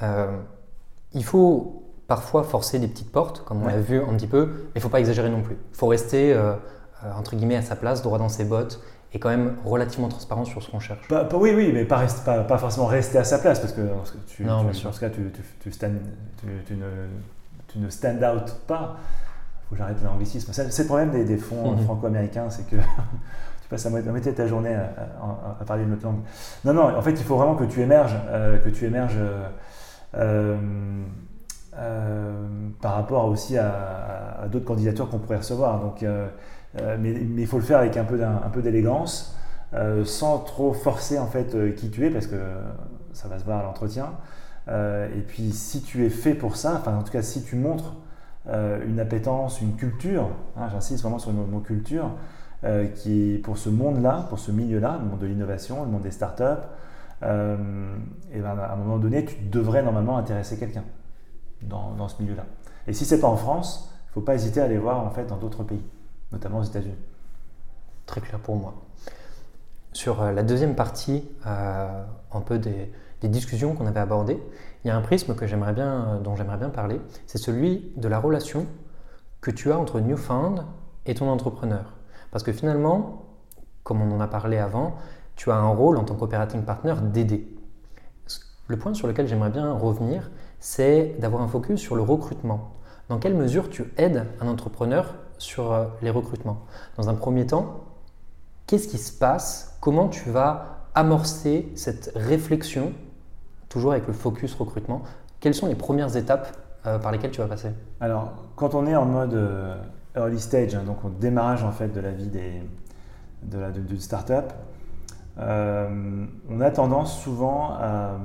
[0.01, 0.35] euh,
[1.13, 4.71] il faut parfois forcer des petites portes, comme on l'a vu un petit peu, mais
[4.75, 5.57] il ne faut pas exagérer non plus.
[5.71, 6.53] Il faut rester, euh,
[7.03, 8.81] euh, entre guillemets, à sa place, droit dans ses bottes,
[9.13, 11.07] et quand même relativement transparent sur ce qu'on cherche.
[11.33, 13.81] oui, oui, mais pas, pas, forcément rester à sa place, parce que
[14.27, 15.21] tu, non, tu, ce cas, tu,
[17.79, 18.97] ne, stand out pas.
[18.97, 20.51] Il faut que j'arrête l'anglicisme.
[20.51, 21.83] C'est le problème des, fonds mhm.
[21.83, 22.77] franco-américains, c'est que
[23.77, 26.21] ça à mettre ta journée à, parler une autre langue.
[26.65, 29.17] Non, non, en fait, il faut vraiment que tu émerges, euh, que tu émerges
[30.15, 30.57] euh,
[31.77, 32.47] euh,
[32.81, 35.79] par rapport aussi à, d'autres candidatures qu'on pourrait recevoir.
[35.79, 36.05] Donc,
[36.99, 39.35] mais, il faut le faire avec un peu, d'élégance,
[40.05, 42.41] sans trop forcer en fait qui tu es, parce que
[43.13, 44.11] ça va se voir à l'entretien.
[44.67, 47.95] et puis, si tu es fait pour ça, enfin, en tout cas, si tu montres
[48.85, 52.11] une appétence, une culture, hein, j'insiste vraiment sur une, mot culture,
[52.95, 56.43] qui pour ce monde-là, pour ce milieu-là, le monde de l'innovation, le monde des startups,
[57.21, 60.83] et ben, à un moment donné, tu devrais normalement intéresser quelqu'un
[61.67, 62.45] dans, ce milieu-là.
[62.87, 65.09] Et si c'est pas en France, il ne faut pas hésiter à aller voir en
[65.09, 65.83] fait dans d'autres pays,
[66.31, 66.95] notamment aux États-Unis.
[68.05, 68.73] Très clair pour moi.
[69.93, 72.91] Sur euh, la deuxième partie, euh, un peu des,
[73.23, 74.37] discussions qu'on avait abordées,
[74.83, 77.93] il y a un prisme que j'aimerais bien, euh, dont j'aimerais bien parler, c'est celui
[77.95, 78.65] de la relation
[79.39, 80.65] que tu as entre Newfound
[81.05, 81.93] et ton entrepreneur.
[82.33, 83.27] Parce que finalement,
[83.83, 84.95] comme on en a parlé avant,
[85.35, 87.47] tu as un rôle en tant qu'operating partner d'aider.
[88.67, 92.71] Le point sur lequel j'aimerais bien revenir, c'est d'avoir un focus sur le recrutement.
[93.07, 96.57] Dans quelle mesure tu aides un entrepreneur sur les recrutements?
[96.97, 97.83] Dans un premier temps,
[98.65, 99.77] qu'est-ce qui se passe?
[99.79, 102.93] Comment tu vas amorcer cette réflexion,
[103.69, 105.03] toujours avec le focus recrutement?
[105.39, 106.47] Quelles sont les premières étapes
[106.87, 107.69] euh, par lesquelles tu vas passer?
[107.99, 109.75] Alors, quand on est en mode euh,
[110.15, 112.61] early stage, hein, donc au démarrage en fait de la vie des,
[113.43, 114.53] de la de, startup,
[115.39, 118.17] euh, on a tendance souvent à,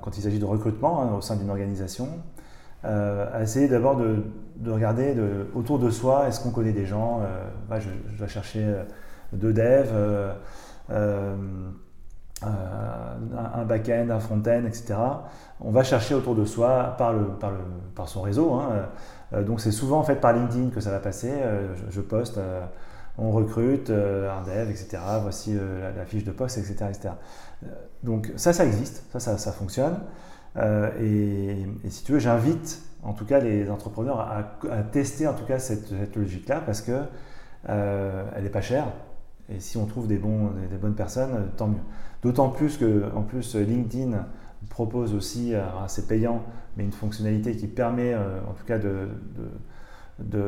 [0.00, 2.08] quand il s'agit de recrutement hein, au sein d'une organisation,
[2.82, 4.24] à essayer d'abord de,
[4.56, 8.64] de regarder de, autour de soi, est-ce qu'on connaît des gens euh, je, dois chercher
[8.64, 8.84] euh,
[9.32, 9.90] deux devs,
[10.90, 11.36] euh,
[12.42, 14.94] un back-end, un front-end, etc.
[15.60, 17.58] On va chercher autour de soi par, le, par, le,
[17.94, 18.52] par son réseau.
[18.52, 18.86] Hein.
[19.42, 21.32] Donc c'est souvent en fait par LinkedIn que ça va passer.
[21.90, 22.38] Je, poste,
[23.18, 24.98] on recrute un dev, etc.
[25.22, 25.56] Voici
[25.96, 26.86] la, fiche de poste, etc..
[28.02, 29.98] Donc ça, ça existe, ça, ça, fonctionne.
[31.00, 35.58] et, si tu veux, j'invite en tout cas les entrepreneurs à, tester en tout cas
[35.58, 37.02] cette, logique-là parce que
[37.68, 38.86] euh, elle n'est pas chère
[39.48, 41.82] et si on trouve des, des, bonnes personnes, tant mieux.
[42.22, 44.24] D'autant plus que en plus LinkedIn
[44.68, 45.62] propose aussi, euh,
[46.08, 46.42] payant,
[46.76, 49.08] mais une fonctionnalité qui permet euh, en tout cas de,
[50.18, 50.40] de,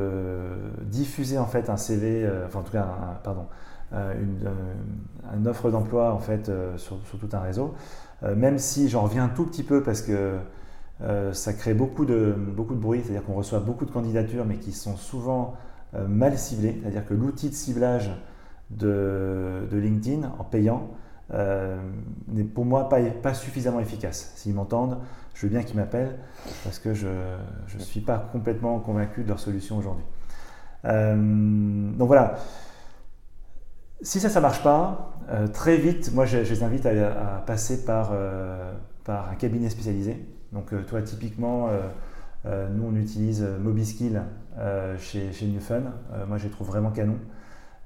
[0.83, 2.87] diffuser en fait un CV, enfin en tout cas
[3.25, 3.47] pardon,
[3.93, 7.75] une, offre d'emploi en fait sur, sur, tout un réseau.
[8.23, 10.39] même si j'en reviens tout petit peu parce que
[11.03, 14.57] euh, ça crée beaucoup de, beaucoup de bruit, c'est-à-dire qu'on reçoit beaucoup de candidatures, mais
[14.57, 15.55] qui sont souvent
[15.95, 16.79] euh, mal ciblées.
[16.81, 18.11] C'est-à-dire que l'outil de ciblage
[18.71, 20.91] de, LinkedIn en payant
[21.35, 21.77] euh,
[22.29, 24.33] n'est pour moi pas, pas suffisamment efficace.
[24.37, 24.99] S'ils m'entendent,
[25.35, 26.17] je veux bien qu'ils m'appellent
[26.65, 30.05] parce que je ne suis pas complètement convaincu de leur solution aujourd'hui.
[30.85, 32.37] donc voilà.
[34.03, 35.13] Si ça, ça marche pas,
[35.53, 38.13] très vite, moi je, les invite à, passer par,
[39.05, 40.25] par un cabinet spécialisé.
[40.53, 41.81] Donc euh, toi, typiquement, euh,
[42.47, 44.23] euh, nous, on utilise Mobiskill
[44.99, 45.83] chez, chez Newfun.
[46.27, 47.19] moi, je les trouve vraiment canon.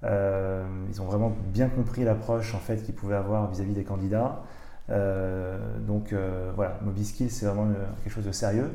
[0.03, 4.43] Ils ont vraiment bien compris l'approche en fait qu'ils pouvaient avoir vis-à-vis des candidats.
[4.89, 6.15] donc
[6.55, 7.69] voilà, Mobiskill, c'est vraiment
[8.03, 8.71] quelque chose de sérieux.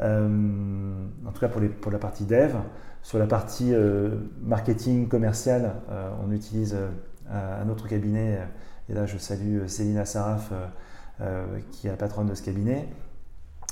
[0.00, 2.54] en tout cas pour, la partie dev.
[3.02, 3.74] Sur la partie
[4.40, 5.74] marketing commercial,
[6.24, 6.76] on utilise
[7.28, 8.38] un autre cabinet.
[8.88, 10.52] et là, je salue Céline Saraf,
[11.72, 12.88] qui est la patronne de ce cabinet.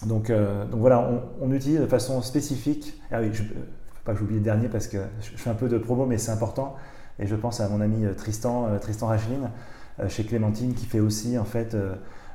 [0.06, 1.10] Donc, euh, voilà,
[1.40, 2.94] on, utilise de façon spécifique.
[3.10, 3.20] Ah
[4.04, 6.32] pas que j'oublie le dernier parce que je, fais un peu de promo, mais c'est
[6.32, 6.76] important.
[7.18, 9.50] Et je pense à mon ami euh, Tristan, euh, Tristan Racheline,
[10.08, 11.76] chez Clémentine, qui fait aussi en fait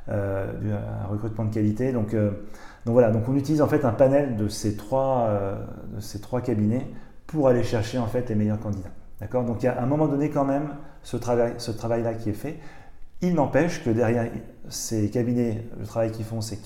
[0.07, 1.91] un recrutement de qualité.
[1.91, 5.57] Donc, donc voilà, donc on utilise en fait un panel de ces trois,
[5.95, 6.85] de ces trois cabinets
[7.25, 8.91] pour aller chercher en fait les meilleurs candidats.
[9.19, 9.45] D'accord?
[9.45, 12.29] Donc il y a à un moment donné quand même ce travail, ce travail-là qui
[12.29, 12.59] est fait.
[13.21, 14.29] Il n'empêche que derrière
[14.69, 16.59] ces cabinets, le travail qu'ils font, c'est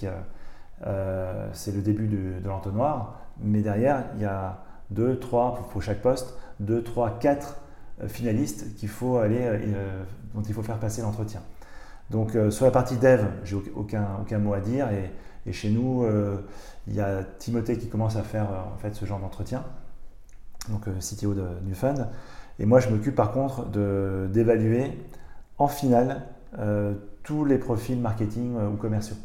[0.87, 6.01] euh, c'est le début de, l'entonnoir, mais derrière, il y a deux, trois, pour, chaque
[6.01, 7.57] poste, deux, trois, quatre
[8.01, 11.41] euh, finalistes qu'il faut aller, euh, dont il faut faire passer l'entretien.
[12.09, 15.11] Donc sur la partie dev, j'ai aucun, aucun mot à dire et,
[15.51, 16.05] chez nous,
[16.87, 19.63] il y a Timothée qui commence à faire en fait ce genre d'entretien,
[20.69, 22.07] donc CTO de Newfund.
[22.57, 23.67] Et moi, je m'occupe par contre
[24.27, 24.91] d'évaluer
[25.59, 26.23] en finale
[27.21, 29.17] tous les profils marketing ou commerciaux.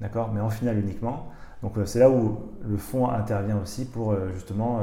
[0.00, 0.32] D'accord?
[0.32, 1.28] Mais en finale uniquement.
[1.62, 2.38] Donc euh, c'est là où
[2.68, 4.80] le fonds intervient aussi pour euh, justement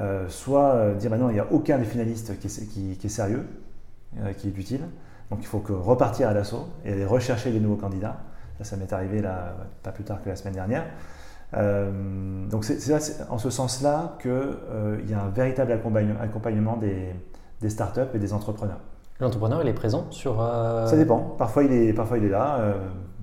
[0.00, 3.46] euh, soit dire bah non, il n'y a aucun des finalistes qui est, sérieux,
[4.38, 4.82] qui est utile.
[5.30, 8.16] Donc il faut que repartir à l'assaut et aller rechercher des nouveaux candidats.
[8.58, 10.84] Ça, ça m'est arrivé là, pas plus tard que la semaine dernière.
[11.52, 12.92] donc c'est
[13.28, 17.14] en ce sens-là qu'il y a un véritable accompagnement des,
[17.60, 18.80] des, startups et des entrepreneurs.
[19.20, 20.36] L'entrepreneur, il est présent sur...
[20.86, 21.18] Ça dépend.
[21.38, 22.74] Parfois il est, parfois il est là,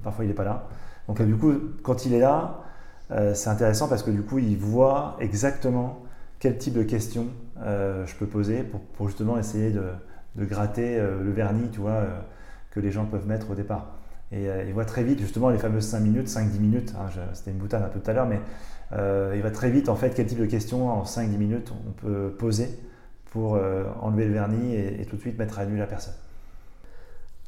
[0.03, 0.67] parfois il n'est pas là.
[1.10, 2.62] Donc du coup, quand il est là,
[3.10, 6.03] euh, c'est intéressant parce que du coup, il voit exactement
[6.38, 7.26] quel type de questions
[7.64, 9.82] euh, je peux poser pour, justement essayer de,
[10.38, 12.03] gratter euh, le vernis, tu vois,
[12.70, 13.95] que les gens peuvent mettre au départ.
[14.32, 17.57] Et il voit très vite justement les fameuses 5 minutes, 5-10 minutes, hein, c'était une
[17.57, 18.39] boutade un peu tout à l'heure, mais
[19.36, 22.36] il voit très vite en fait quel type de questions en 5-10 minutes on peut
[22.38, 22.70] poser
[23.32, 23.60] pour
[24.01, 26.14] enlever le vernis et, tout de suite mettre à nu la personne.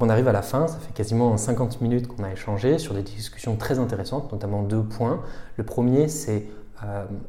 [0.04, 3.04] On arrive à la fin, ça fait quasiment 50 minutes qu'on a échangé sur des
[3.04, 5.22] discussions très intéressantes, notamment deux points.
[5.58, 6.48] Le premier, c'est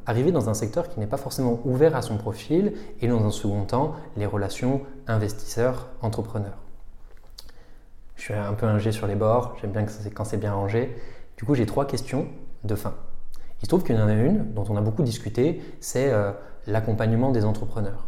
[0.07, 3.29] arriver dans un secteur qui n'est pas forcément ouvert à son profil et dans un
[3.29, 6.57] second temps, les relations investisseurs-entrepreneurs.
[8.15, 10.95] Je suis un peu ingé sur les bords, j'aime bien quand c'est bien rangé.
[11.37, 12.25] Du coup, j'ai trois questions
[12.63, 12.95] de fin.
[13.61, 16.31] Il se trouve qu'il y en a une dont on a beaucoup discuté, c'est euh,
[16.65, 18.07] l'accompagnement des entrepreneurs.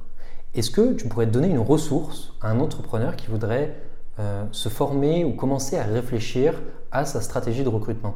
[0.55, 3.75] Est-ce que tu pourrais donner une ressource à un entrepreneur qui voudrait
[4.19, 6.61] euh, se former ou commencer à réfléchir
[6.91, 8.15] à sa stratégie de recrutement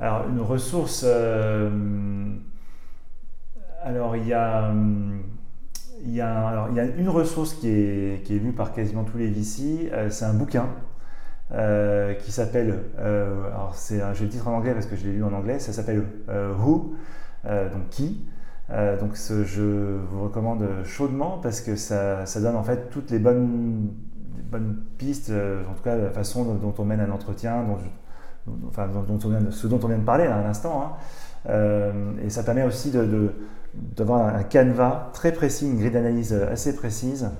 [0.00, 1.70] Alors, une ressource, euh,
[3.82, 4.72] alors il y a
[6.04, 9.04] il y, a, il y a une ressource qui est, qui est lue par quasiment
[9.04, 10.68] tous les VC, euh, c'est un bouquin
[11.52, 15.12] euh, qui s'appelle, euh, alors c'est, j'ai le titre en anglais parce que je l'ai
[15.12, 16.94] lu en anglais, ça s'appelle Who,
[17.44, 18.26] donc qui.
[19.00, 23.90] donc je vous recommande chaudement parce que ça, ça donne en fait toutes les bonnes,
[24.50, 29.18] bonnes pistes, en tout cas la façon dont, on mène un entretien, dont, enfin, dont,
[29.24, 30.96] on vient, ce dont on vient de parler là, à l'instant.
[31.48, 31.92] Hein.
[32.22, 33.32] et ça permet aussi de
[33.96, 37.30] d'avoir un canevas très précis, une grille d'analyse assez précise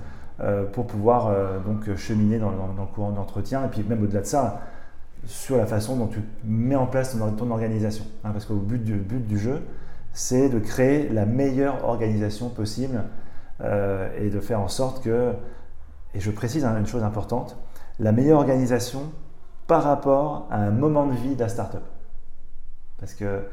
[0.41, 4.25] euh, pour pouvoir euh, donc cheminer dans, le courant d'entretien et puis même au-delà de
[4.25, 4.61] ça
[5.25, 8.05] sur la façon dont tu mets en place ton, organisation.
[8.23, 9.61] Hein, parce que le but du, but du jeu,
[10.13, 13.03] c'est de créer la meilleure organisation possible
[13.61, 15.31] euh, et de faire en sorte que,
[16.15, 17.57] et je précise hein, une chose importante,
[17.99, 19.11] la meilleure organisation
[19.67, 21.81] par rapport à un moment de vie de la startup.
[22.99, 23.43] Parce que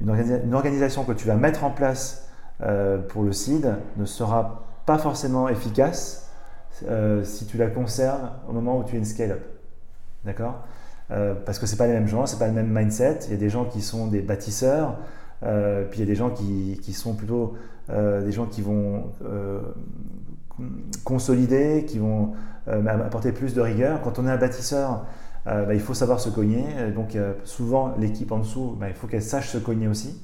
[0.00, 2.28] une, organisation que tu vas mettre en place
[2.62, 6.30] euh, pour le seed ne sera pas forcément efficace
[6.88, 9.40] euh, si tu la conserves au moment où tu es une scale-up.
[10.24, 10.64] D'accord?
[11.10, 13.20] Euh, Parce que ce pas les mêmes gens, c'est pas le même mindset.
[13.26, 14.96] Il y a des gens qui sont des bâtisseurs,
[15.40, 17.54] puis il y a des gens qui sont plutôt
[17.88, 19.12] des gens qui vont
[21.04, 22.32] consolider, qui vont
[22.66, 24.00] apporter plus de rigueur.
[24.02, 25.04] Quand on est un bâtisseur,
[25.46, 26.64] euh, bah, il faut savoir se cogner.
[26.94, 30.20] Donc souvent l'équipe en dessous, bah, il faut qu'elle sache se cogner aussi.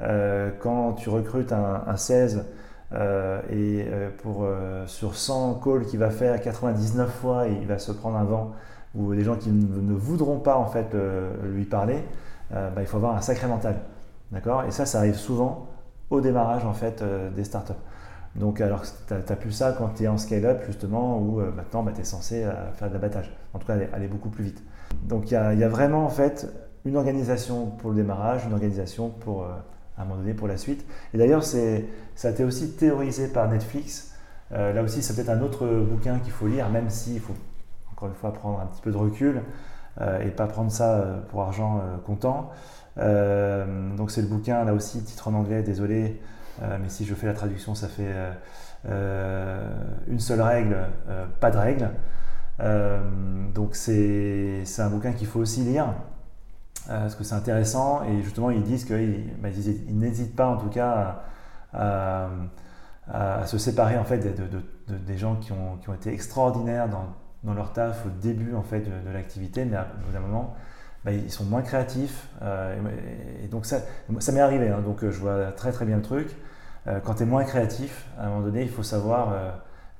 [0.00, 2.44] Euh, quand tu recrutes un, 16
[2.92, 3.86] euh, et
[4.22, 4.46] pour,
[4.86, 8.52] sur 100 calls qu'il va faire 99 fois, il va se prendre un vent
[8.94, 10.94] ou des gens qui ne, voudront pas en fait
[11.44, 12.02] lui parler,
[12.50, 13.76] bah, il faut avoir un sacré mental.
[14.66, 15.68] Et ça, ça arrive souvent
[16.10, 17.02] au démarrage en fait
[17.34, 17.72] des startups.
[18.38, 21.82] Donc, alors tu n'as plus ça quand tu es en scale-up, justement, où euh, maintenant
[21.82, 23.32] bah, tu es censé euh, faire de l'abattage.
[23.54, 24.62] En tout cas, aller, beaucoup plus vite.
[25.04, 26.48] Donc, il y, a vraiment, en fait,
[26.84, 29.48] une organisation pour le démarrage, une organisation pour, euh,
[29.96, 30.86] à un moment donné, pour la suite.
[31.14, 31.58] Et d'ailleurs, ça
[32.24, 34.14] a été aussi théorisé par Netflix.
[34.50, 37.34] là aussi, c'est peut-être un autre bouquin qu'il faut lire, même s'il faut,
[37.92, 39.40] encore une fois, prendre un petit peu de recul
[40.00, 42.50] et pas prendre ça pour argent comptant.
[42.96, 46.20] donc, c'est le bouquin, là aussi, titre en anglais, désolé.
[46.62, 48.32] Euh, mais si je fais la traduction, ça fait euh,
[48.88, 49.74] euh,
[50.08, 50.76] une seule règle,
[51.40, 51.90] pas de règle.
[53.54, 55.92] donc c'est un bouquin qu'il faut aussi lire
[56.86, 59.48] parce que c'est intéressant et justement ils disent qu'ils bah,
[59.90, 61.22] n'hésitent pas en tout cas
[61.72, 62.28] à,
[63.44, 67.06] se séparer en fait de, des gens qui ont, qui ont, été extraordinaires dans,
[67.42, 70.54] dans, leur taf au début en fait de, l'activité, mais à un moment
[71.06, 72.28] bah, ils sont moins créatifs.
[73.42, 73.78] et, donc ça,
[74.18, 76.36] ça m'est arrivé, hein, donc je vois très très bien le truc.
[76.88, 79.50] Euh, quand tu es moins créatif, à un moment donné, il faut savoir, euh,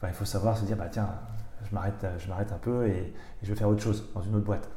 [0.04, 1.09] il faut savoir se dire bah, tiens,
[1.68, 4.44] je m'arrête, je m'arrête un peu et, je vais faire autre chose dans une autre
[4.44, 4.68] boîte.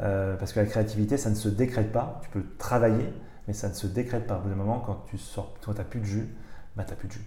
[0.00, 2.20] Euh, parce que la créativité, ça ne se décrète pas.
[2.22, 3.12] Tu peux travailler,
[3.46, 4.38] mais ça ne se décrète pas.
[4.38, 6.28] Au bout d'un moment, quand tu sors, quand tu n'as plus de jus,
[6.76, 7.26] bah, tu n'as plus de jus.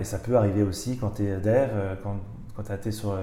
[0.00, 1.70] et ça peut arriver aussi quand tu es dev,
[2.02, 2.16] quand,
[2.54, 3.16] quand tu as été sur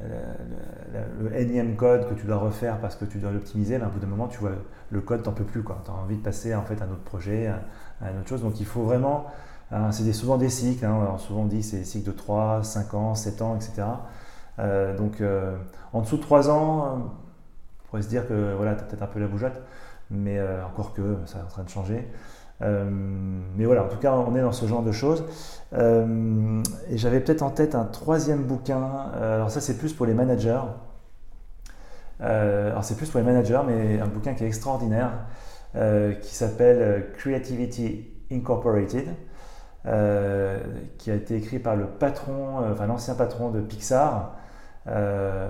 [0.00, 3.98] le, énième code que tu dois refaire parce que tu dois l'optimiser, bah, au bout
[3.98, 4.52] d'un moment, tu vois
[4.90, 5.62] le code, tu n'en peux plus.
[5.62, 7.60] Tu as envie de passer en fait, à un autre projet, à,
[8.04, 8.42] à une autre chose.
[8.42, 9.26] Donc il faut vraiment
[9.72, 12.94] Hein, c'est souvent des cycles, hein, souvent on dit c'est des cycles de 3, 5
[12.94, 13.82] ans, 7 ans, etc.
[14.60, 15.56] Euh, donc euh,
[15.92, 16.88] en dessous de 3 ans, euh,
[17.84, 19.60] on pourrait se dire que voilà, tu as peut-être un peu la bougeotte,
[20.10, 22.08] mais encore que ça est en train de changer.
[22.60, 25.24] Mais voilà, en tout cas, on est dans ce genre de choses.
[25.74, 28.82] et j'avais peut-être en tête un troisième bouquin.
[29.20, 30.62] alors ça, c'est plus pour les managers.
[32.20, 35.12] alors c'est plus pour les managers, mais un bouquin qui est extraordinaire,
[35.74, 39.08] qui s'appelle Creativity Incorporated.
[39.86, 40.58] Euh,
[40.98, 44.32] qui a été écrit par le patron, euh, enfin l'ancien patron de Pixar,
[44.88, 45.48] euh,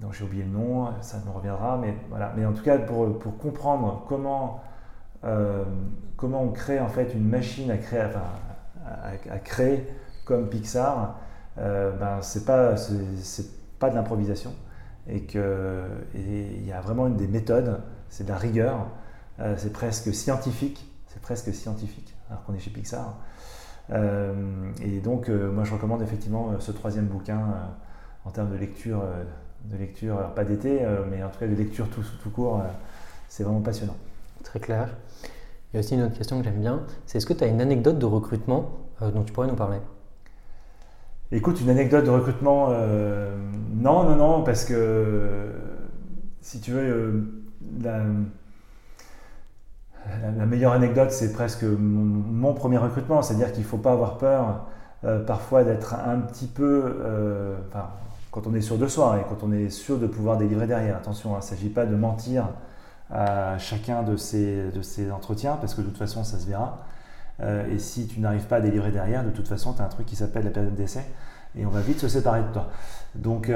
[0.00, 2.32] dont j'ai oublié le nom, ça me reviendra, mais voilà.
[2.36, 4.60] Mais en tout cas, pour, pour comprendre comment,
[6.22, 8.06] comment on crée en fait une machine à créer,
[9.28, 9.84] à, créer
[10.24, 11.18] comme Pixar,
[11.56, 12.76] ben c'est pas
[13.90, 14.54] de l'improvisation
[15.08, 15.26] et
[16.14, 18.86] il y a vraiment une des méthodes, c'est de la rigueur,
[19.56, 23.18] c'est presque scientifique, c'est presque scientifique alors qu'on est chez Pixar.
[23.90, 27.40] et donc, moi, je recommande effectivement ce troisième bouquin
[28.24, 29.02] en termes de lecture,
[29.64, 32.62] de lecture pas d'été, mais en tout cas de lecture tout court.
[33.28, 33.96] c'est vraiment passionnant.
[34.44, 34.88] Très clair.
[35.72, 37.46] Il y a aussi une autre question que j'aime bien, c'est est-ce que tu as
[37.46, 39.78] une anecdote de recrutement dont tu pourrais nous parler?
[41.30, 45.50] Écoute, une anecdote de recrutement, non, non, non, parce que
[46.42, 47.24] si tu veux,
[47.82, 48.02] la,
[50.36, 54.66] la, meilleure anecdote, c'est presque mon, premier recrutement, c'est-à-dire qu'il ne faut pas avoir peur
[55.04, 57.56] euh, parfois d'être un petit peu, euh,
[58.30, 60.96] quand on est sûr de soi et quand on est sûr de pouvoir délivrer derrière.
[60.96, 62.48] Attention, hein, il ne s'agit pas de mentir
[63.12, 66.86] à chacun de ces, de ces entretiens, parce que de toute façon, ça se verra.
[67.40, 69.88] Euh, et si tu n'arrives pas à délivrer derrière, de toute façon, tu as un
[69.88, 71.04] truc qui s'appelle la période d'essai,
[71.56, 72.70] et on va vite se séparer de toi.
[73.14, 73.50] Donc,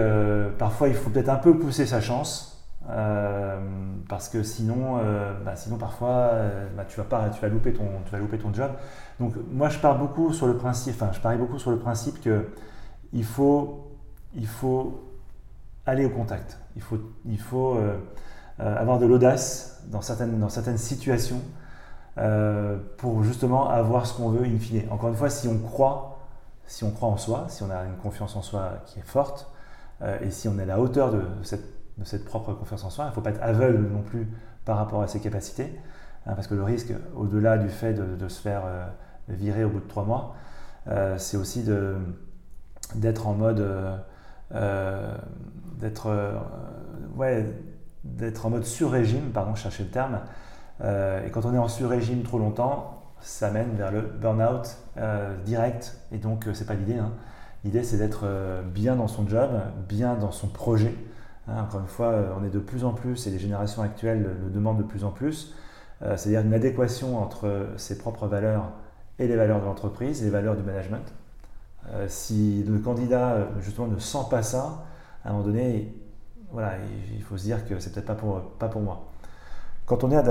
[0.59, 2.57] parfois, il faut peut-être un peu pousser sa chance.
[2.89, 3.59] Euh,
[4.09, 7.73] parce que sinon, euh, bah, sinon parfois, euh, bah, tu vas pas, tu vas louper
[7.73, 8.71] ton, tu vas louper ton job.
[9.19, 12.21] Donc moi, je pars beaucoup sur le principe, enfin, je parie beaucoup sur le principe
[12.21, 12.49] que
[13.13, 13.91] il faut,
[14.35, 15.05] il faut
[15.85, 16.59] aller au contact.
[16.77, 17.79] Il faut, il faut
[18.59, 21.41] avoir de l'audace dans certaines, dans certaines situations
[22.97, 24.85] pour justement avoir ce qu'on veut in fine.
[24.91, 26.19] Encore une fois, si on croit,
[26.67, 29.51] si on croit en soi, si on a une confiance en soi qui est forte,
[30.23, 33.07] et si on est à la hauteur de cette de cette propre confiance en soi.
[33.07, 34.29] Il ne faut pas être aveugle non plus
[34.65, 35.73] par rapport à ses capacités,
[36.27, 38.87] hein, parce que le risque, au-delà du fait de, se faire euh,
[39.29, 40.35] virer au bout de trois mois,
[40.89, 41.65] euh, c'est aussi
[42.95, 43.67] d'être en mode
[44.55, 45.17] euh,
[45.79, 46.35] d'être
[47.17, 47.47] ouais,
[48.17, 50.21] d'être en mode sur-régime, pardon, je cherchais le terme.
[50.83, 54.77] et quand on est en sur-régime trop longtemps, ça mène vers le burn-out
[55.45, 55.99] direct.
[56.13, 56.99] Et donc, c'est pas l'idée.
[56.99, 57.13] Hein.
[57.65, 58.27] L'idée, c'est d'être
[58.73, 59.51] bien dans son job,
[59.89, 60.95] bien dans son projet,
[61.49, 64.37] Hein, encore une fois, euh, on est de plus en plus, et les générations actuelles
[64.43, 65.55] le demandent de plus en plus,
[66.03, 68.73] euh, c'est-à-dire une adéquation entre ses propres valeurs
[69.19, 71.13] et les valeurs de l'entreprise, les valeurs du management.
[71.93, 74.85] Euh, si le candidat justement ne sent pas ça,
[75.25, 75.95] à un moment donné,
[76.57, 76.73] voilà,
[77.15, 79.05] il faut se dire que c'est peut-être pas pour, pas pour moi.
[79.85, 80.23] Quand on est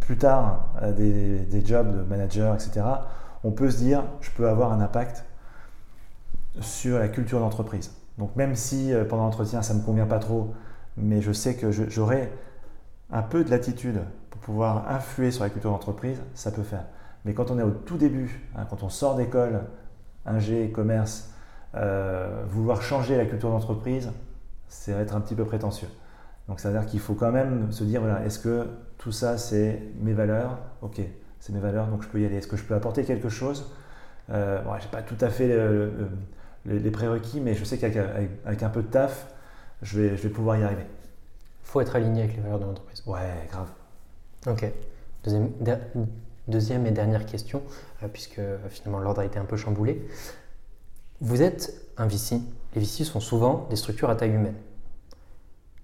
[0.00, 2.80] plus tard à des, des, jobs de manager, etc.,
[3.44, 5.26] on peut se dire, je peux avoir un impact
[6.62, 7.92] sur la culture d'entreprise.
[8.16, 10.54] Donc même si euh, pendant l'entretien ça ne me convient pas trop,
[10.96, 12.32] mais je sais que j'aurai
[13.10, 14.00] un peu de latitude
[14.30, 16.86] pour pouvoir influer sur la culture d'entreprise, ça peut faire.
[17.26, 19.64] Mais quand on est au tout début, hein, quand on sort d'école,
[20.24, 21.30] ingé, commerce,
[21.74, 24.10] euh, vouloir changer la culture d'entreprise,
[24.72, 25.88] c'est être un petit peu prétentieux.
[26.48, 28.66] Donc ça veut dire qu'il faut quand même se dire, voilà, est-ce que
[28.98, 30.58] tout ça c'est mes valeurs?
[30.80, 31.00] Ok,
[31.38, 32.36] c'est mes valeurs, donc je peux y aller.
[32.36, 33.70] Est-ce que je peux apporter quelque chose?
[34.30, 35.46] Euh, bon, Je n'ai pas tout à fait
[36.64, 39.26] les, prérequis, mais je sais qu'avec un peu de taf,
[39.82, 40.86] je vais, je vais pouvoir y arriver.
[41.62, 43.02] Il faut être aligné avec les valeurs de l'entreprise.
[43.06, 43.68] Ouais, grave.
[44.46, 44.64] Ok.
[45.22, 45.50] Deuxième,
[46.48, 47.62] deuxième et dernière question,
[48.02, 50.08] euh, puisque finalement l'ordre a été un peu chamboulé.
[51.20, 52.40] Vous êtes un VC.
[52.74, 54.56] Les VC sont souvent des structures à taille humaine.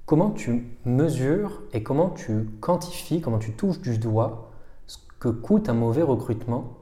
[0.07, 4.51] Comment tu mesures et comment tu quantifies, comment tu touches du doigt
[4.87, 6.79] ce que coûte un mauvais recrutement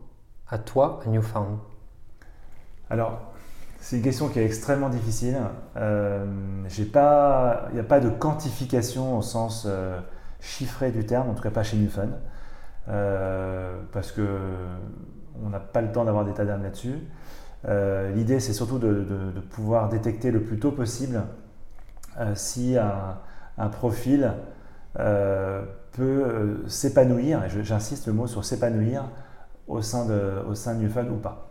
[0.49, 1.59] à toi, à Newfound?
[2.89, 3.21] Alors,
[3.81, 5.39] c'est une question qui est extrêmement difficile.
[5.77, 6.25] Euh,
[6.77, 10.01] il n'y a pas de quantification au sens euh,
[10.41, 12.11] chiffré du terme, en tout cas pas chez Newfun,
[12.89, 14.39] euh, parce que
[15.45, 16.99] on n'a pas le temps d'avoir des tas d'âmes là-dessus.
[18.15, 19.05] L'idée, c'est surtout de,
[19.51, 21.23] pouvoir détecter le plus tôt possible
[22.35, 24.33] si un, profil
[24.95, 29.05] peut s'épanouir, et j'insiste le mot sur s'épanouir
[29.67, 31.47] au sein de, au ou pas.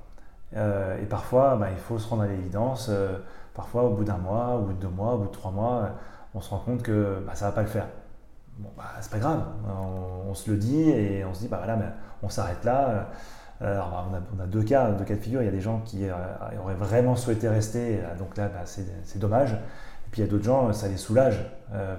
[0.55, 2.87] Euh, et parfois, bah, il faut se rendre à l'évidence.
[2.89, 3.17] Euh,
[3.53, 5.89] parfois, au bout d'un mois, au bout de deux mois, au bout de trois mois,
[6.33, 7.87] on se rend compte que bah, ça ne va pas le faire.
[8.57, 9.43] Bon, bah, c'est pas grave.
[10.27, 11.77] On, se le dit et on se dit, bah voilà,
[12.21, 13.09] on s'arrête là.
[13.61, 13.79] Euh,
[14.37, 15.41] on, a, deux cas, de figure.
[15.41, 16.05] Il y a des gens qui
[16.59, 19.53] auraient vraiment souhaité rester, donc là, c'est dommage.
[19.53, 21.45] Et puis il y a d'autres gens, ça les soulage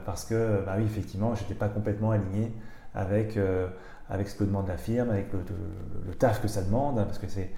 [0.05, 2.53] parce que, bah oui, effectivement, j'étais pas complètement aligné
[2.95, 3.39] avec,
[4.09, 7.51] avec ce que demande la firme, avec le, taf que ça demande, parce que c'est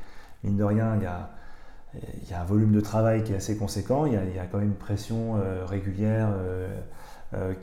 [0.44, 4.14] mine de rien, il y a, un volume de travail qui est assez conséquent, il
[4.14, 6.68] y a, quand même une pression euh, régulière euh,
[7.34, 7.54] euh,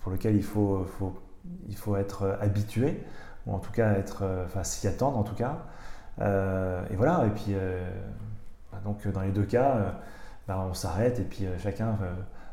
[0.00, 3.02] pour laquelle il faut être habitué,
[3.46, 5.58] ou en tout cas être, enfin, s'y attendre en tout cas.
[6.20, 7.54] et voilà, et puis
[8.72, 9.94] bah, donc dans les deux cas,
[10.48, 11.96] bah, on s'arrête et puis chacun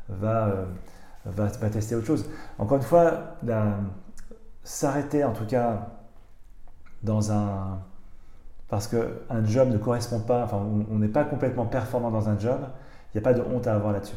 [0.09, 0.47] va,
[1.25, 2.29] va, va, tester autre chose.
[2.59, 3.35] Encore une fois,
[4.63, 5.87] s'arrêter en tout cas
[7.01, 7.79] dans un
[8.69, 12.59] parce qu'un job ne correspond pas, enfin on n'est pas complètement performant dans un job,
[13.13, 14.15] il n'y a pas de honte à avoir là-dessus.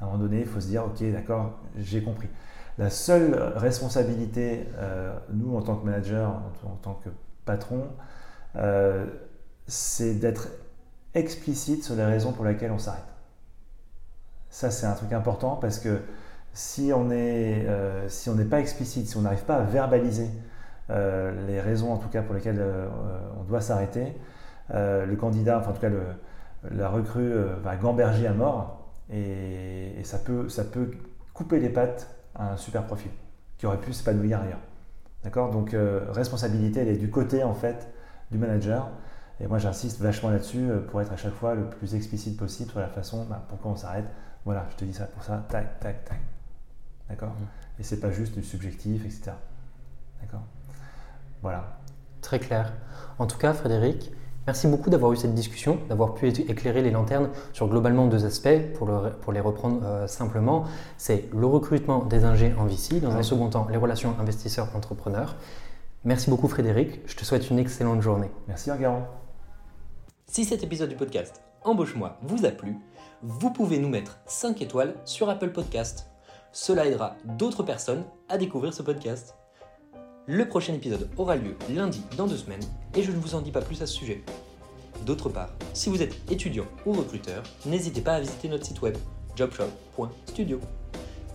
[0.00, 2.28] À un moment donné, il faut se dire, ok, d'accord, j'ai compris.
[2.76, 6.30] La seule responsabilité, euh, nous en tant que manager,
[6.64, 7.10] en, tant que
[7.44, 7.86] patron,
[8.56, 9.06] euh,
[9.68, 10.48] c'est d'être
[11.14, 13.02] explicite sur les raisons pour lesquelles on s'arrête.
[14.50, 16.00] Ça, c'est un truc important parce que
[16.52, 20.28] si on n'est euh, n'est pas explicite, si on n'arrive pas à verbaliser
[20.90, 22.62] les raisons en tout cas pour lesquelles
[23.40, 24.14] on doit s'arrêter,
[24.68, 25.88] le candidat, enfin en tout cas
[26.70, 30.46] la recrue va gamberger à mort et, ça, peut,
[31.32, 33.10] couper les pattes un super profil
[33.58, 34.60] qui aurait pu s'épanouir ailleurs.
[35.22, 35.50] D'accord?
[35.50, 35.76] Donc
[36.08, 37.88] responsabilité, elle est du côté en fait
[38.30, 38.90] du manager.
[39.40, 42.80] Et moi j'insiste vachement là-dessus pour être à chaque fois le plus explicite possible sur
[42.80, 44.06] la façon bah, pourquoi on s'arrête.
[44.44, 46.20] Voilà, je te dis ça pour ça, tac, tac, tac.
[47.08, 47.30] D'accord?
[47.30, 47.80] Mmh.
[47.80, 49.32] Et c'est pas juste du subjectif, etc.
[50.20, 50.44] D'accord?
[51.42, 51.78] Voilà.
[52.20, 52.72] Très clair.
[53.18, 54.12] En tout cas, Frédéric,
[54.46, 58.72] merci beaucoup d'avoir eu cette discussion, d'avoir pu éclairer les lanternes sur globalement deux aspects.
[58.74, 60.64] Pour, le, pour les reprendre euh, simplement,
[60.96, 65.36] c'est le recrutement des ingés en VC, dans un second temps, les relations investisseurs-entrepreneurs.
[66.04, 67.00] Merci beaucoup, Frédéric.
[67.06, 68.30] Je te souhaite une excellente journée.
[68.48, 69.06] Merci, Enguerrand.
[70.26, 72.76] Si cet épisode du podcast Embauche-moi vous a plu,
[73.22, 76.08] vous pouvez nous mettre 5 étoiles sur Apple Podcast
[76.54, 79.34] cela aidera d'autres personnes à découvrir ce podcast.
[80.26, 82.64] Le prochain épisode aura lieu lundi dans deux semaines
[82.94, 84.22] et je ne vous en dis pas plus à ce sujet.
[85.04, 88.96] D'autre part, si vous êtes étudiant ou recruteur, n'hésitez pas à visiter notre site web
[89.36, 90.60] jobshop.studio.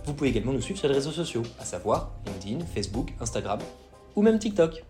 [0.06, 3.60] Vous pouvez également nous suivre sur les réseaux sociaux, à savoir LinkedIn, Facebook, Instagram
[4.16, 4.82] ou même TikTok.